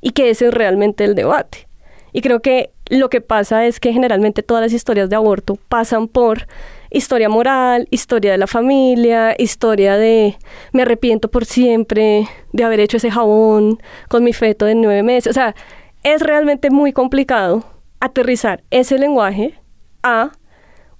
[0.03, 1.67] y que ese es realmente el debate.
[2.13, 6.09] Y creo que lo que pasa es que generalmente todas las historias de aborto pasan
[6.09, 6.47] por
[6.91, 10.37] historia moral, historia de la familia, historia de
[10.73, 15.31] me arrepiento por siempre de haber hecho ese jabón con mi feto de nueve meses.
[15.31, 15.55] O sea,
[16.03, 17.65] es realmente muy complicado
[18.01, 19.55] aterrizar ese lenguaje
[20.03, 20.31] a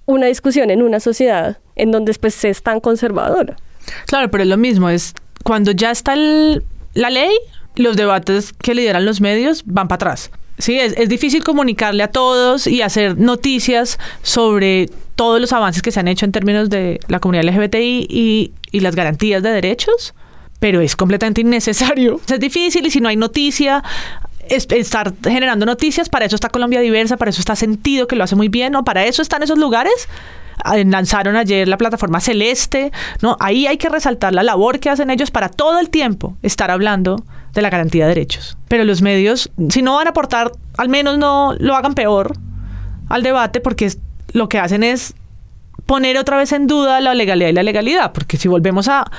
[0.05, 3.55] una discusión en una sociedad en donde después se es tan conservadora.
[4.05, 5.13] claro, pero es lo mismo, es
[5.43, 6.63] cuando ya está el-
[6.93, 7.31] la ley,
[7.75, 10.31] los debates que lideran los medios van para atrás.
[10.59, 15.91] Sí, es, es difícil comunicarle a todos y hacer noticias sobre todos los avances que
[15.91, 20.13] se han hecho en términos de la comunidad LGBTI y, y las garantías de derechos,
[20.59, 22.19] pero es completamente innecesario.
[22.29, 23.83] Es difícil y si no hay noticia,
[24.49, 28.23] es- estar generando noticias, para eso está Colombia Diversa, para eso está Sentido, que lo
[28.25, 28.83] hace muy bien, ¿no?
[28.83, 30.07] Para eso están esos lugares.
[30.61, 32.91] Ah, Lanzaron ayer la plataforma Celeste,
[33.21, 33.37] ¿no?
[33.39, 37.23] Ahí hay que resaltar la labor que hacen ellos para todo el tiempo estar hablando
[37.53, 38.57] de la garantía de derechos.
[38.67, 42.33] Pero los medios, si no van a aportar, al menos no lo hagan peor
[43.09, 43.99] al debate, porque es-
[44.33, 45.15] lo que hacen es
[45.85, 49.09] poner otra vez en duda la legalidad y la legalidad, porque si volvemos a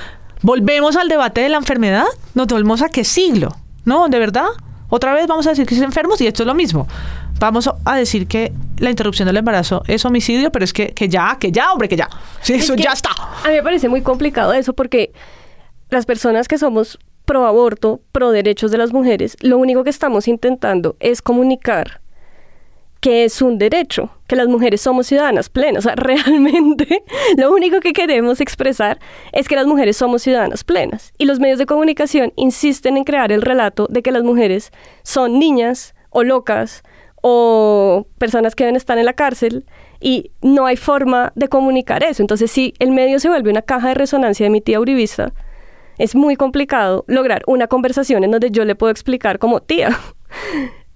[0.41, 3.49] volvemos al debate de la enfermedad, nos volvemos a qué siglo,
[3.85, 4.07] ¿no?
[4.07, 4.47] De verdad,
[4.89, 6.87] otra vez vamos a decir que es enfermos y esto es lo mismo.
[7.39, 11.37] Vamos a decir que la interrupción del embarazo es homicidio, pero es que, que ya,
[11.39, 12.09] que ya, hombre, que ya.
[12.41, 13.09] Sí, Es eso que ya está.
[13.43, 15.11] A mí me parece muy complicado eso porque
[15.89, 16.97] las personas que somos
[17.31, 22.01] pro aborto, pro derechos de las mujeres, lo único que estamos intentando es comunicar
[22.99, 25.85] que es un derecho, que las mujeres somos ciudadanas plenas.
[25.85, 27.05] O sea, realmente
[27.37, 28.99] lo único que queremos expresar
[29.31, 31.13] es que las mujeres somos ciudadanas plenas.
[31.17, 34.73] Y los medios de comunicación insisten en crear el relato de que las mujeres
[35.03, 36.83] son niñas o locas
[37.21, 39.65] o personas que deben estar en la cárcel
[40.01, 42.21] y no hay forma de comunicar eso.
[42.21, 45.31] Entonces, si el medio se vuelve una caja de resonancia de mi tía Uribista,
[46.01, 49.99] es muy complicado lograr una conversación en donde yo le puedo explicar como tía.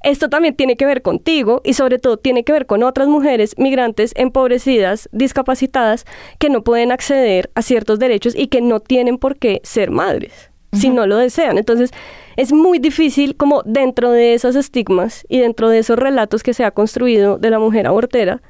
[0.04, 3.56] Esto también tiene que ver contigo y sobre todo tiene que ver con otras mujeres
[3.58, 6.06] migrantes empobrecidas, discapacitadas,
[6.40, 10.52] que no pueden acceder a ciertos derechos y que no tienen por qué ser madres
[10.74, 11.58] si no lo desean.
[11.58, 11.92] Entonces,
[12.36, 16.66] es muy difícil como dentro de esos estigmas y dentro de esos relatos que se
[16.66, 18.42] ha construido de la mujer abortera,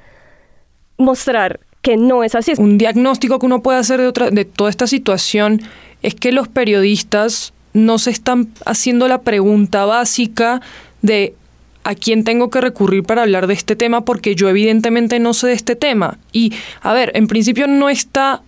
[0.97, 2.54] mostrar que no es así.
[2.58, 5.62] Un diagnóstico que uno puede hacer de, otra, de toda esta situación
[6.02, 10.62] es que los periodistas no se están haciendo la pregunta básica
[11.04, 11.36] de
[11.84, 15.46] a quién tengo que recurrir para hablar de este tema porque yo evidentemente no sé
[15.46, 16.18] de este tema.
[16.32, 18.42] Y, a ver, en principio no está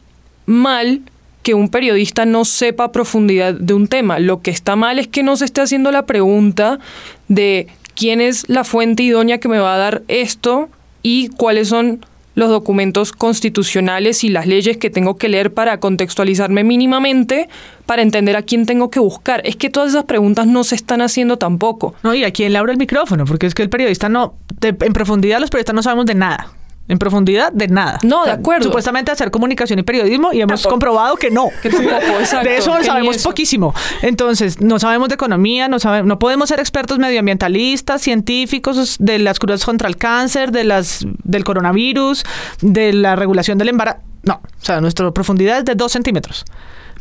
[0.48, 1.04] mal
[1.44, 4.18] que un periodista no sepa a profundidad de un tema.
[4.18, 6.80] Lo que está mal es que no se esté haciendo la pregunta
[7.28, 10.70] de quién es la fuente idónea que me va a dar esto
[11.04, 12.04] y cuáles son
[12.38, 17.50] los documentos constitucionales y las leyes que tengo que leer para contextualizarme mínimamente
[17.88, 19.42] para entender a quién tengo que buscar.
[19.44, 21.96] Es que todas esas preguntas no se están haciendo tampoco.
[22.04, 24.76] No, y a quién le abro el micrófono, porque es que el periodista no, de-
[24.80, 26.52] en profundidad los periodistas no sabemos de nada.
[26.88, 28.00] En profundidad de nada.
[28.04, 28.66] No, de acuerdo.
[28.66, 31.50] Supuestamente hacer comunicación y periodismo y hemos comprobado que no.
[31.62, 33.30] Que tampoco, exacto, de eso que sabemos eso.
[33.30, 33.74] poquísimo.
[34.02, 39.40] Entonces, no sabemos de economía, no sabemos, no podemos ser expertos medioambientalistas, científicos de las
[39.40, 42.24] curas contra el cáncer, de las del coronavirus,
[42.62, 44.00] de la regulación del embarazo.
[44.24, 46.46] No, o sea, nuestra profundidad es de dos centímetros.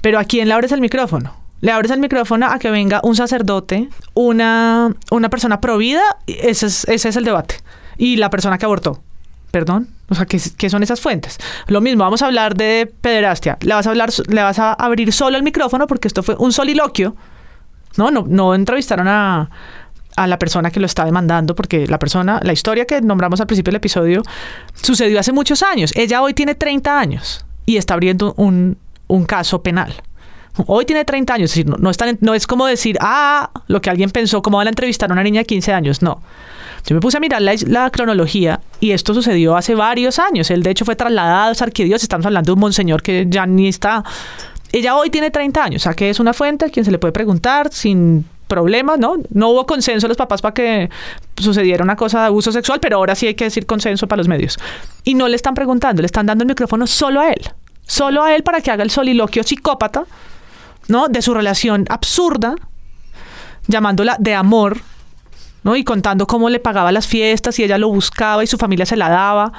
[0.00, 1.34] Pero ¿a quién le abres el micrófono?
[1.60, 6.86] Le abres el micrófono a que venga un sacerdote, una, una persona provida, ese es,
[6.88, 7.56] ese es el debate.
[7.96, 9.02] Y la persona que abortó.
[9.56, 9.88] Perdón.
[10.10, 11.38] O sea, ¿qué, qué son esas fuentes?
[11.68, 13.56] Lo mismo, vamos a hablar de pederastia.
[13.62, 16.52] Le vas a hablar, le vas a abrir solo el micrófono porque esto fue un
[16.52, 17.16] soliloquio.
[17.96, 19.48] No, no, no entrevistaron a,
[20.14, 23.46] a la persona que lo está demandando, porque la persona, la historia que nombramos al
[23.46, 24.22] principio del episodio,
[24.74, 25.90] sucedió hace muchos años.
[25.96, 28.76] Ella hoy tiene 30 años y está abriendo un,
[29.06, 29.94] un caso penal.
[30.66, 33.80] Hoy tiene 30 años, es decir, no, no, es no es como decir, ah, lo
[33.80, 36.20] que alguien pensó, cómo van a entrevistar a una niña de 15 años, no.
[36.86, 40.50] Yo me puse a mirar la, cronología y esto sucedió hace varios años.
[40.50, 42.02] Él, de hecho, fue trasladado a Sarquidios.
[42.02, 44.04] Estamos hablando de un monseñor que ya ni está.
[44.70, 46.98] Ella hoy tiene 30 años, o sea, que es una fuente a quien se le
[46.98, 49.16] puede preguntar sin problemas, ¿no?
[49.30, 50.90] No hubo consenso de los papás para que
[51.36, 54.28] sucediera una cosa de abuso sexual, pero ahora sí hay que decir consenso para los
[54.28, 54.58] medios.
[55.02, 57.40] Y no le están preguntando, le están dando el micrófono solo a él.
[57.86, 60.04] Solo a él para que haga el soliloquio psicópata,
[60.88, 61.08] ¿no?
[61.08, 62.54] De su relación absurda,
[63.66, 64.78] llamándola de amor,
[65.66, 65.74] ¿no?
[65.74, 68.96] Y contando cómo le pagaba las fiestas y ella lo buscaba y su familia se
[68.96, 69.52] la daba.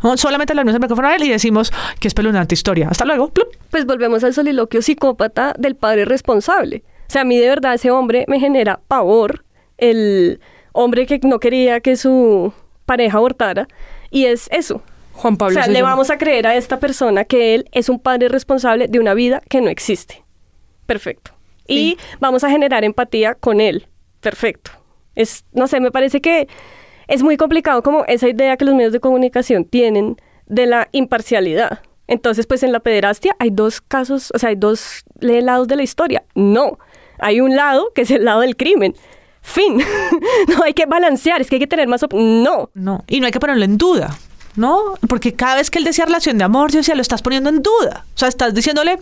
[0.00, 0.16] ¿no?
[0.16, 2.86] Solamente le abrimos el micrófono a él y decimos que es peludante historia.
[2.88, 3.28] Hasta luego.
[3.28, 3.48] Plup.
[3.68, 6.84] Pues volvemos al soliloquio psicópata del padre responsable.
[7.08, 9.44] O sea, a mí de verdad ese hombre me genera pavor,
[9.78, 10.40] el
[10.70, 12.52] hombre que no quería que su
[12.86, 13.66] pareja abortara,
[14.12, 14.80] y es eso.
[15.12, 15.90] Juan O Pablo sea, se le llama.
[15.90, 19.42] vamos a creer a esta persona que él es un padre responsable de una vida
[19.48, 20.22] que no existe.
[20.86, 21.32] Perfecto.
[21.66, 23.88] Y vamos a generar empatía con él.
[24.20, 24.70] Perfecto.
[25.14, 26.48] Es, no sé, me parece que
[27.08, 31.80] es muy complicado como esa idea que los medios de comunicación tienen de la imparcialidad.
[32.08, 35.82] Entonces, pues en la pederastia hay dos casos, o sea, hay dos lados de la
[35.82, 36.24] historia.
[36.34, 36.78] No,
[37.18, 38.94] hay un lado que es el lado del crimen.
[39.40, 39.82] Fin.
[40.48, 42.04] no hay que balancear, es que hay que tener más...
[42.12, 42.70] no.
[42.74, 43.04] No.
[43.08, 44.16] Y no hay que ponerlo en duda.
[44.54, 44.94] ¿No?
[45.08, 47.62] Porque cada vez que él decía relación de amor, yo decía, lo estás poniendo en
[47.62, 48.04] duda.
[48.14, 48.98] O sea, estás diciéndole,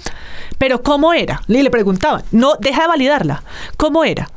[0.58, 1.42] pero ¿cómo era?
[1.48, 3.42] Y le preguntaban, no, deja de validarla.
[3.76, 4.30] ¿Cómo era?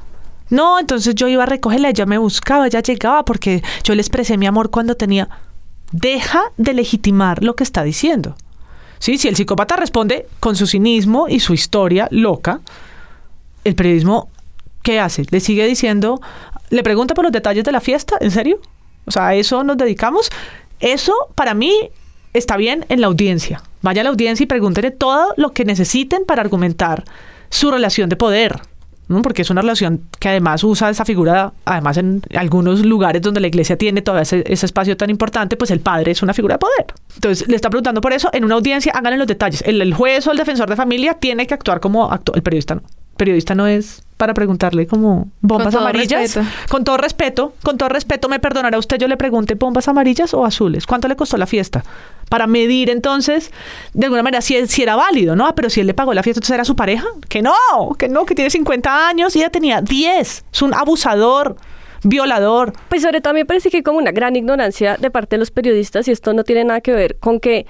[0.53, 4.37] No, entonces yo iba a recogerla, ella me buscaba, ella llegaba porque yo le expresé
[4.37, 5.27] mi amor cuando tenía.
[5.91, 8.35] Deja de legitimar lo que está diciendo.
[8.99, 9.17] ¿Sí?
[9.17, 12.61] Si el psicópata responde con su cinismo y su historia loca,
[13.63, 14.29] el periodismo,
[14.83, 15.25] ¿qué hace?
[15.31, 16.21] Le sigue diciendo,
[16.69, 18.59] le pregunta por los detalles de la fiesta, ¿en serio?
[19.05, 20.29] O sea, a eso nos dedicamos.
[20.79, 21.73] Eso para mí
[22.33, 23.63] está bien en la audiencia.
[23.81, 27.05] Vaya a la audiencia y pregúntenle todo lo que necesiten para argumentar
[27.49, 28.61] su relación de poder.
[29.07, 29.21] ¿No?
[29.21, 33.47] Porque es una relación que además usa esa figura, además en algunos lugares donde la
[33.47, 36.59] iglesia tiene todo ese, ese espacio tan importante, pues el padre es una figura de
[36.59, 36.85] poder.
[37.15, 39.63] Entonces le está preguntando por eso, en una audiencia háganle los detalles.
[39.65, 42.75] El, el juez o el defensor de familia tiene que actuar como actúa, el periodista
[42.75, 42.81] no.
[42.81, 46.35] El periodista no es para preguntarle como bombas amarillas.
[46.35, 46.47] respeto.
[46.69, 50.45] Con todo respeto, con todo respeto, me perdonará usted, yo le pregunte bombas amarillas o
[50.45, 50.87] azules.
[50.87, 51.83] ¿Cuánto le costó la fiesta?
[52.33, 53.51] Para medir entonces,
[53.93, 55.45] de alguna manera, si, si era válido, ¿no?
[55.45, 57.05] Ah, pero si él le pagó la fiesta, entonces era su pareja.
[57.29, 57.53] Que no,
[57.99, 60.45] que no, que tiene 50 años y ella tenía 10.
[60.51, 61.57] Es un abusador,
[62.01, 62.73] violador.
[62.89, 65.51] Pues sobre todo me parece que hay como una gran ignorancia de parte de los
[65.51, 67.67] periodistas y esto no tiene nada que ver con que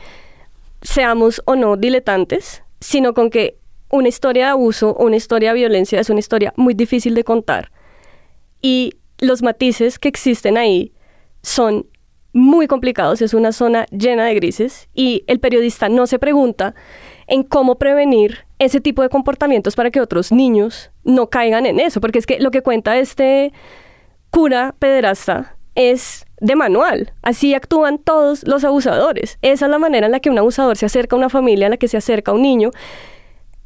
[0.81, 3.57] seamos o no diletantes, sino con que
[3.89, 7.25] una historia de abuso o una historia de violencia es una historia muy difícil de
[7.25, 7.69] contar.
[8.61, 10.93] Y los matices que existen ahí
[11.41, 11.85] son
[12.33, 16.73] muy complicados, es una zona llena de grises y el periodista no se pregunta
[17.27, 22.01] en cómo prevenir ese tipo de comportamientos para que otros niños no caigan en eso,
[22.01, 23.53] porque es que lo que cuenta este
[24.29, 27.13] cura pederasta es de manual.
[27.21, 29.37] Así actúan todos los abusadores.
[29.41, 31.71] Esa es la manera en la que un abusador se acerca a una familia, en
[31.71, 32.71] la que se acerca a un niño.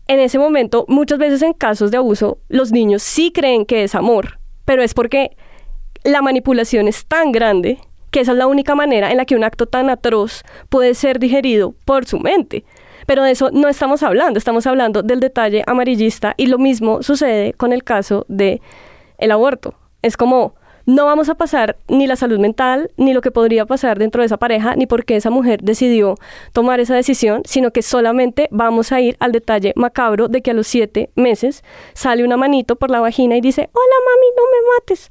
[0.07, 3.95] En ese momento, muchas veces en casos de abuso, los niños sí creen que es
[3.95, 5.35] amor, pero es porque
[6.03, 7.79] la manipulación es tan grande
[8.11, 11.19] que esa es la única manera en la que un acto tan atroz puede ser
[11.19, 12.63] digerido por su mente.
[13.05, 17.53] Pero de eso no estamos hablando, estamos hablando del detalle amarillista y lo mismo sucede
[17.53, 18.61] con el caso de
[19.17, 19.75] el aborto.
[20.01, 20.55] Es como
[20.87, 24.27] no vamos a pasar ni la salud mental, ni lo que podría pasar dentro de
[24.27, 26.15] esa pareja, ni por qué esa mujer decidió
[26.53, 30.53] tomar esa decisión, sino que solamente vamos a ir al detalle macabro de que a
[30.53, 31.61] los siete meses
[31.93, 35.09] sale una manito por la vagina y dice, hola mami, no me mates.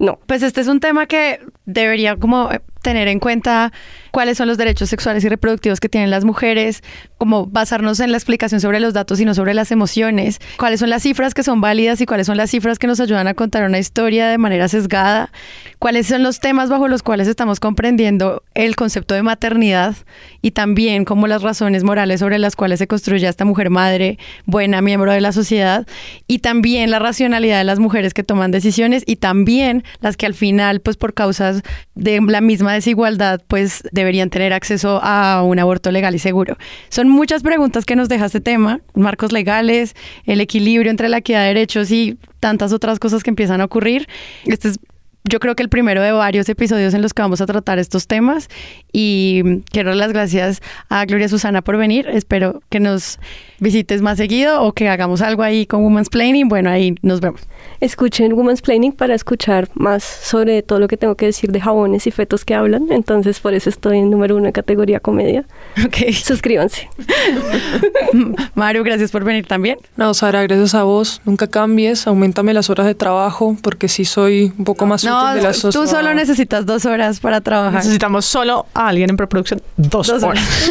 [0.00, 0.18] No.
[0.26, 2.48] Pues este es un tema que debería como
[2.82, 3.72] tener en cuenta
[4.10, 6.82] cuáles son los derechos sexuales y reproductivos que tienen las mujeres,
[7.18, 10.90] como basarnos en la explicación sobre los datos y no sobre las emociones, cuáles son
[10.90, 13.64] las cifras que son válidas y cuáles son las cifras que nos ayudan a contar
[13.64, 15.30] una historia de manera sesgada,
[15.78, 19.94] cuáles son los temas bajo los cuales estamos comprendiendo el concepto de maternidad
[20.42, 24.80] y también como las razones morales sobre las cuales se construye esta mujer madre, buena
[24.82, 25.86] miembro de la sociedad
[26.26, 30.34] y también la racionalidad de las mujeres que toman decisiones y también las que al
[30.34, 31.62] final, pues por causas
[31.94, 36.56] de la misma desigualdad, pues deberían tener acceso a un aborto legal y seguro.
[36.88, 39.94] Son muchas preguntas que nos deja este tema, marcos legales,
[40.24, 44.08] el equilibrio entre la equidad de derechos y tantas otras cosas que empiezan a ocurrir.
[44.46, 44.80] Este es
[45.24, 48.06] yo creo que el primero de varios episodios en los que vamos a tratar estos
[48.06, 48.48] temas
[48.92, 52.06] y quiero dar las gracias a Gloria Susana por venir.
[52.08, 53.18] Espero que nos
[53.58, 56.48] visites más seguido o que hagamos algo ahí con Women's Planning.
[56.48, 57.42] Bueno, ahí nos vemos.
[57.80, 62.06] Escuchen Women's Planning para escuchar más sobre todo lo que tengo que decir de jabones
[62.06, 62.86] y fetos que hablan.
[62.90, 65.44] Entonces, por eso estoy en número uno en categoría comedia.
[65.84, 66.12] Ok.
[66.12, 66.88] Suscríbanse.
[68.54, 69.78] Mario, gracias por venir también.
[69.96, 71.20] No, Sara, gracias a vos.
[71.24, 75.36] Nunca cambies, aumentame las horas de trabajo porque sí soy un poco más No, útil
[75.36, 75.74] de las dos.
[75.74, 77.74] tú solo necesitas dos horas para trabajar.
[77.74, 80.70] Necesitamos solo a alguien en preproducción dos, Dos horas.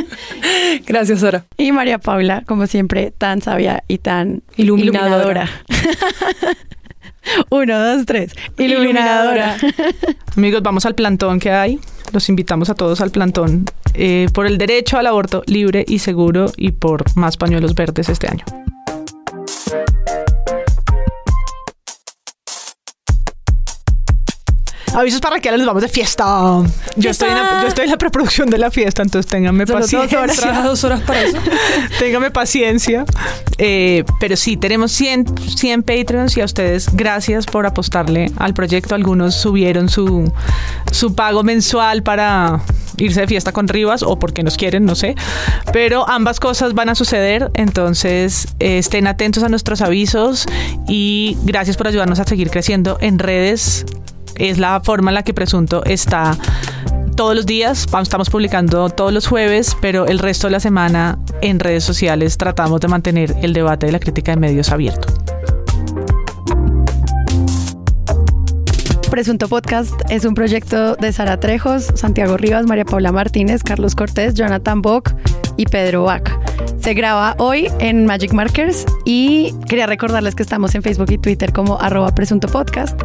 [0.86, 1.44] Gracias, Sara.
[1.56, 5.14] Y María Paula, como siempre, tan sabia y tan Iluminadora.
[5.16, 5.50] iluminadora.
[7.50, 8.32] Uno, dos, tres.
[8.56, 9.56] Iluminadora.
[10.36, 11.78] Amigos, vamos al plantón que hay.
[12.12, 13.64] Los invitamos a todos al plantón
[13.94, 18.28] eh, por el derecho al aborto libre y seguro y por más pañuelos verdes este
[18.28, 18.44] año.
[24.96, 26.24] Avisos parroquiales, nos vamos de fiesta.
[26.96, 29.80] Yo estoy, en la, yo estoy en la preproducción de la fiesta, entonces ténganme Solo
[29.80, 30.20] dos paciencia.
[30.22, 30.36] horas.
[30.38, 31.36] ¿Trabajas dos horas para eso?
[31.98, 33.04] Téngame paciencia.
[33.58, 38.94] Eh, pero sí, tenemos 100, 100 Patreons y a ustedes gracias por apostarle al proyecto.
[38.94, 40.32] Algunos subieron su,
[40.92, 42.62] su pago mensual para
[42.96, 45.14] irse de fiesta con Rivas o porque nos quieren, no sé.
[45.74, 50.46] Pero ambas cosas van a suceder, entonces eh, estén atentos a nuestros avisos
[50.88, 53.84] y gracias por ayudarnos a seguir creciendo en redes.
[54.38, 56.36] Es la forma en la que Presunto está
[57.16, 61.58] todos los días, estamos publicando todos los jueves, pero el resto de la semana en
[61.60, 65.08] redes sociales tratamos de mantener el debate de la crítica de medios abierto.
[69.10, 74.34] Presunto Podcast es un proyecto de Sara Trejos, Santiago Rivas, María Paula Martínez, Carlos Cortés,
[74.34, 75.14] Jonathan Bock
[75.56, 76.28] y Pedro Bach.
[76.80, 81.54] Se graba hoy en Magic Markers y quería recordarles que estamos en Facebook y Twitter
[81.54, 83.00] como arroba presunto podcast,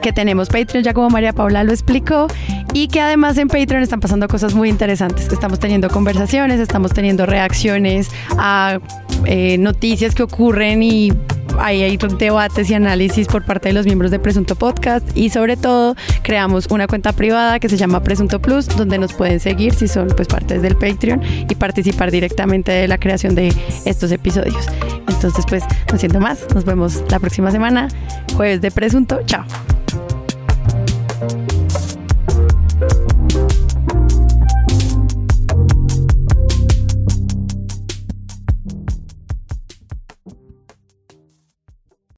[0.00, 2.26] que tenemos Patreon ya como María Paula lo explicó
[2.72, 5.28] y que además en Patreon están pasando cosas muy interesantes.
[5.32, 8.78] Estamos teniendo conversaciones, estamos teniendo reacciones a
[9.24, 11.12] eh, noticias que ocurren y
[11.58, 15.56] ahí hay debates y análisis por parte de los miembros de Presunto Podcast y sobre
[15.56, 19.88] todo creamos una cuenta privada que se llama Presunto Plus donde nos pueden seguir si
[19.88, 23.52] son pues partes del Patreon y participar directamente de la creación de
[23.84, 24.66] estos episodios.
[25.08, 27.88] Entonces pues no siento más, nos vemos la próxima semana,
[28.36, 29.44] jueves de Presunto, chao.
[31.20, 31.57] Thank you